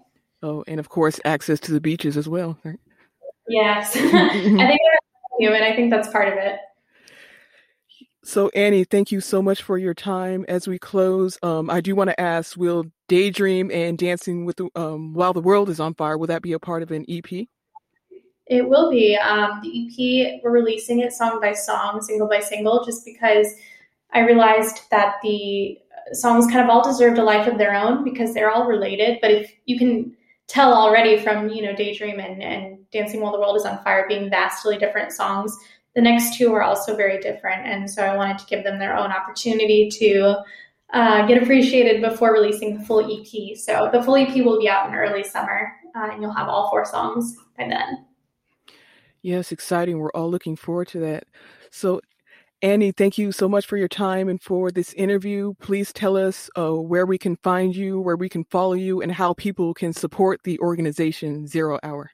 Oh, 0.42 0.64
and 0.66 0.80
of 0.80 0.88
course, 0.88 1.20
access 1.26 1.60
to 1.60 1.72
the 1.72 1.80
beaches 1.80 2.16
as 2.16 2.28
well. 2.28 2.58
Right? 2.64 2.80
Yes, 3.46 3.94
I 3.96 4.00
think 4.00 4.80
and 5.40 5.64
I 5.64 5.76
think 5.76 5.90
that's 5.90 6.08
part 6.08 6.28
of 6.28 6.38
it. 6.38 6.56
So, 8.26 8.48
Annie, 8.54 8.84
thank 8.84 9.12
you 9.12 9.20
so 9.20 9.42
much 9.42 9.62
for 9.62 9.76
your 9.76 9.92
time. 9.92 10.46
As 10.48 10.66
we 10.66 10.78
close, 10.78 11.38
um, 11.42 11.68
I 11.68 11.82
do 11.82 11.94
want 11.94 12.08
to 12.08 12.18
ask: 12.18 12.56
Will 12.56 12.86
"Daydream" 13.06 13.70
and 13.70 13.98
"Dancing 13.98 14.46
with 14.46 14.56
the, 14.56 14.70
um, 14.74 15.12
While 15.12 15.34
the 15.34 15.42
World 15.42 15.68
is 15.68 15.78
on 15.78 15.92
Fire" 15.94 16.16
will 16.16 16.28
that 16.28 16.40
be 16.40 16.54
a 16.54 16.58
part 16.58 16.82
of 16.82 16.90
an 16.90 17.04
EP? 17.06 17.46
It 18.46 18.66
will 18.66 18.90
be. 18.90 19.14
Um, 19.14 19.60
the 19.62 19.68
EP 19.68 20.40
we're 20.42 20.52
releasing 20.52 21.00
it 21.00 21.12
song 21.12 21.38
by 21.38 21.52
song, 21.52 22.00
single 22.00 22.26
by 22.26 22.40
single, 22.40 22.82
just 22.82 23.04
because 23.04 23.48
I 24.14 24.20
realized 24.20 24.80
that 24.90 25.16
the 25.22 25.78
songs 26.12 26.46
kind 26.46 26.60
of 26.60 26.70
all 26.70 26.82
deserved 26.82 27.18
a 27.18 27.22
life 27.22 27.46
of 27.46 27.58
their 27.58 27.74
own 27.74 28.04
because 28.04 28.32
they're 28.32 28.50
all 28.50 28.66
related. 28.66 29.18
But 29.20 29.32
if 29.32 29.52
you 29.66 29.78
can 29.78 30.16
tell 30.46 30.72
already 30.72 31.18
from 31.18 31.50
you 31.50 31.60
know 31.60 31.76
"Daydream" 31.76 32.20
and, 32.20 32.42
and 32.42 32.90
"Dancing 32.90 33.20
While 33.20 33.32
the 33.32 33.40
World 33.40 33.58
is 33.58 33.66
on 33.66 33.84
Fire" 33.84 34.06
being 34.08 34.30
vastly 34.30 34.78
different 34.78 35.12
songs 35.12 35.58
the 35.94 36.02
next 36.02 36.36
two 36.36 36.52
are 36.52 36.62
also 36.62 36.96
very 36.96 37.20
different. 37.20 37.66
And 37.66 37.90
so 37.90 38.02
I 38.02 38.16
wanted 38.16 38.38
to 38.38 38.46
give 38.46 38.64
them 38.64 38.78
their 38.78 38.96
own 38.96 39.12
opportunity 39.12 39.88
to 39.90 40.42
uh, 40.92 41.26
get 41.26 41.42
appreciated 41.42 42.02
before 42.02 42.32
releasing 42.32 42.78
the 42.78 42.84
full 42.84 43.00
EP. 43.00 43.56
So 43.56 43.90
the 43.92 44.02
full 44.02 44.16
EP 44.16 44.34
will 44.44 44.58
be 44.58 44.68
out 44.68 44.88
in 44.88 44.94
early 44.94 45.24
summer, 45.24 45.72
uh, 45.96 46.10
and 46.12 46.22
you'll 46.22 46.34
have 46.34 46.48
all 46.48 46.70
four 46.70 46.84
songs 46.84 47.36
by 47.56 47.68
then. 47.68 48.04
Yes, 49.22 49.52
exciting. 49.52 49.98
We're 49.98 50.12
all 50.12 50.30
looking 50.30 50.54
forward 50.54 50.88
to 50.88 51.00
that. 51.00 51.24
So, 51.70 52.00
Annie, 52.60 52.92
thank 52.92 53.16
you 53.18 53.32
so 53.32 53.48
much 53.48 53.66
for 53.66 53.76
your 53.76 53.88
time 53.88 54.28
and 54.28 54.40
for 54.40 54.70
this 54.70 54.92
interview. 54.94 55.54
Please 55.60 55.92
tell 55.92 56.16
us 56.16 56.50
uh, 56.56 56.72
where 56.72 57.06
we 57.06 57.18
can 57.18 57.36
find 57.36 57.74
you, 57.74 58.00
where 58.00 58.16
we 58.16 58.28
can 58.28 58.44
follow 58.44 58.74
you, 58.74 59.00
and 59.00 59.10
how 59.10 59.32
people 59.34 59.74
can 59.74 59.92
support 59.92 60.40
the 60.44 60.58
organization 60.60 61.46
Zero 61.46 61.78
Hour. 61.82 62.10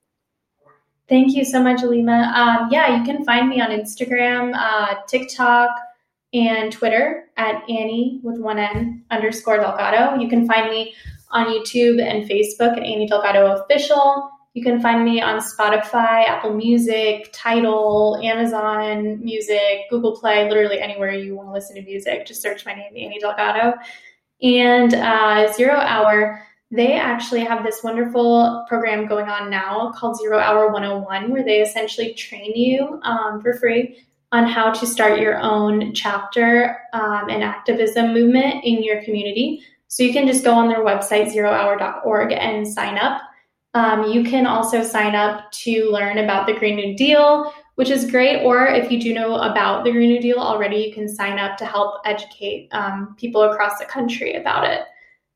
Thank 1.10 1.34
you 1.34 1.44
so 1.44 1.60
much, 1.60 1.82
Alima. 1.82 2.32
Um, 2.36 2.68
yeah, 2.70 2.96
you 2.96 3.04
can 3.04 3.24
find 3.24 3.48
me 3.48 3.60
on 3.60 3.70
Instagram, 3.70 4.54
uh, 4.54 4.94
TikTok, 5.08 5.70
and 6.32 6.72
Twitter 6.72 7.24
at 7.36 7.68
Annie 7.68 8.20
with 8.22 8.38
one 8.38 8.60
N 8.60 9.02
underscore 9.10 9.56
Delgado. 9.56 10.14
You 10.20 10.28
can 10.28 10.46
find 10.46 10.70
me 10.70 10.94
on 11.32 11.46
YouTube 11.46 12.00
and 12.00 12.30
Facebook 12.30 12.76
at 12.76 12.84
Annie 12.84 13.08
Delgado 13.08 13.56
Official. 13.56 14.30
You 14.54 14.62
can 14.62 14.80
find 14.80 15.04
me 15.04 15.20
on 15.20 15.40
Spotify, 15.40 16.28
Apple 16.28 16.54
Music, 16.54 17.28
Tidal, 17.32 18.20
Amazon 18.22 19.20
Music, 19.20 19.90
Google 19.90 20.16
Play, 20.16 20.48
literally 20.48 20.78
anywhere 20.78 21.10
you 21.10 21.34
want 21.34 21.48
to 21.48 21.52
listen 21.52 21.74
to 21.74 21.82
music. 21.82 22.24
Just 22.24 22.40
search 22.40 22.64
my 22.64 22.74
name, 22.74 22.92
Annie 22.96 23.18
Delgado. 23.18 23.76
And 24.42 24.94
uh, 24.94 25.52
Zero 25.52 25.74
Hour 25.74 26.40
they 26.70 26.94
actually 26.94 27.40
have 27.40 27.64
this 27.64 27.82
wonderful 27.82 28.64
program 28.68 29.06
going 29.06 29.28
on 29.28 29.50
now 29.50 29.92
called 29.92 30.16
Zero 30.16 30.38
Hour 30.38 30.70
101, 30.72 31.30
where 31.30 31.44
they 31.44 31.60
essentially 31.60 32.14
train 32.14 32.54
you 32.54 33.00
um, 33.02 33.40
for 33.40 33.54
free 33.54 34.04
on 34.32 34.46
how 34.46 34.72
to 34.72 34.86
start 34.86 35.18
your 35.18 35.40
own 35.40 35.92
chapter 35.92 36.78
um, 36.92 37.28
and 37.28 37.42
activism 37.42 38.12
movement 38.14 38.64
in 38.64 38.84
your 38.84 39.02
community. 39.02 39.62
So 39.88 40.04
you 40.04 40.12
can 40.12 40.28
just 40.28 40.44
go 40.44 40.54
on 40.54 40.68
their 40.68 40.84
website, 40.84 41.34
zerohour.org, 41.34 42.32
and 42.32 42.66
sign 42.66 42.96
up. 42.96 43.22
Um, 43.74 44.04
you 44.04 44.22
can 44.22 44.46
also 44.46 44.84
sign 44.84 45.16
up 45.16 45.50
to 45.52 45.90
learn 45.90 46.18
about 46.18 46.46
the 46.46 46.54
Green 46.54 46.76
New 46.76 46.96
Deal, 46.96 47.52
which 47.74 47.90
is 47.90 48.08
great. 48.08 48.44
Or 48.44 48.68
if 48.68 48.92
you 48.92 49.00
do 49.00 49.12
know 49.12 49.34
about 49.34 49.84
the 49.84 49.90
Green 49.90 50.10
New 50.10 50.20
Deal 50.20 50.38
already, 50.38 50.76
you 50.76 50.94
can 50.94 51.08
sign 51.08 51.40
up 51.40 51.56
to 51.58 51.66
help 51.66 52.00
educate 52.04 52.68
um, 52.70 53.16
people 53.18 53.42
across 53.42 53.80
the 53.80 53.84
country 53.86 54.34
about 54.34 54.64
it. 54.64 54.82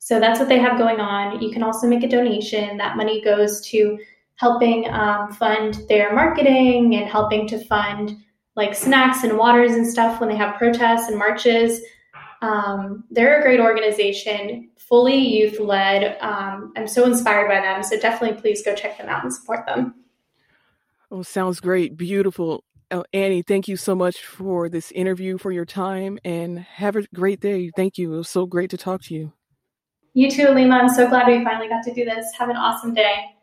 So 0.05 0.21
that's 0.21 0.39
what 0.39 0.51
they 0.51 0.59
have 0.59 0.77
going 0.77 1.01
on. 1.01 1.41
You 1.41 1.51
can 1.51 1.63
also 1.63 1.87
make 1.87 2.03
a 2.03 2.09
donation. 2.09 2.77
That 2.77 2.99
money 2.99 3.23
goes 3.23 3.63
to 3.69 3.99
helping 4.35 4.87
um, 4.91 5.33
fund 5.33 5.81
their 5.89 6.15
marketing 6.15 6.97
and 6.97 7.09
helping 7.09 7.49
to 7.49 7.65
fund 7.65 8.15
like 8.55 8.75
snacks 8.75 9.25
and 9.25 9.39
waters 9.39 9.73
and 9.73 9.87
stuff 9.87 10.21
when 10.21 10.29
they 10.29 10.37
have 10.37 10.57
protests 10.57 11.09
and 11.09 11.17
marches. 11.19 11.81
Um, 12.43 13.05
they're 13.11 13.41
a 13.41 13.43
great 13.43 13.61
organization, 13.61 14.69
fully 14.77 15.17
youth 15.17 15.59
led. 15.59 16.19
Um, 16.21 16.75
I'm 16.77 16.87
so 16.87 17.07
inspired 17.07 17.49
by 17.49 17.63
them. 17.63 17.83
So 17.83 17.99
definitely 17.99 18.39
please 18.39 18.63
go 18.63 18.75
check 18.75 18.99
them 18.99 19.09
out 19.09 19.25
and 19.25 19.33
support 19.33 19.65
them. 19.65 19.95
Oh, 21.11 21.23
sounds 21.23 21.61
great. 21.61 21.97
Beautiful. 21.97 22.63
Oh, 22.91 23.05
Annie, 23.15 23.41
thank 23.41 23.69
you 23.69 23.79
so 23.79 23.95
much 23.95 24.23
for 24.23 24.69
this 24.69 24.93
interview, 24.93 25.39
for 25.39 25.51
your 25.51 25.65
time, 25.65 26.19
and 26.27 26.59
have 26.59 26.95
a 26.95 27.07
great 27.15 27.41
day. 27.41 27.71
Thank 27.75 27.97
you. 27.97 28.13
It 28.13 28.17
was 28.19 28.29
so 28.29 28.45
great 28.45 28.69
to 28.69 28.77
talk 28.77 29.01
to 29.05 29.15
you. 29.15 29.33
You 30.17 30.31
too, 30.31 30.49
Lima. 30.51 30.77
I'm 30.77 30.89
so 30.89 31.09
glad 31.09 31.27
we 31.27 31.43
finally 31.43 31.69
got 31.69 31.83
to 31.85 31.93
do 31.93 32.05
this. 32.05 32.33
Have 32.39 32.49
an 32.49 32.57
awesome 32.57 32.95
day. 32.95 33.35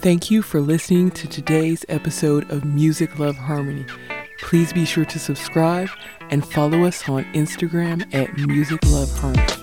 Thank 0.00 0.30
you 0.30 0.40
for 0.40 0.62
listening 0.62 1.10
to 1.10 1.28
today's 1.28 1.84
episode 1.90 2.50
of 2.50 2.64
Music 2.64 3.18
Love 3.18 3.36
Harmony. 3.36 3.84
Please 4.38 4.72
be 4.72 4.86
sure 4.86 5.04
to 5.04 5.18
subscribe 5.18 5.90
and 6.30 6.46
follow 6.46 6.84
us 6.84 7.06
on 7.06 7.24
Instagram 7.34 8.02
at 8.14 8.34
Music 8.38 8.78
Love 8.86 9.10
Harmony. 9.18 9.57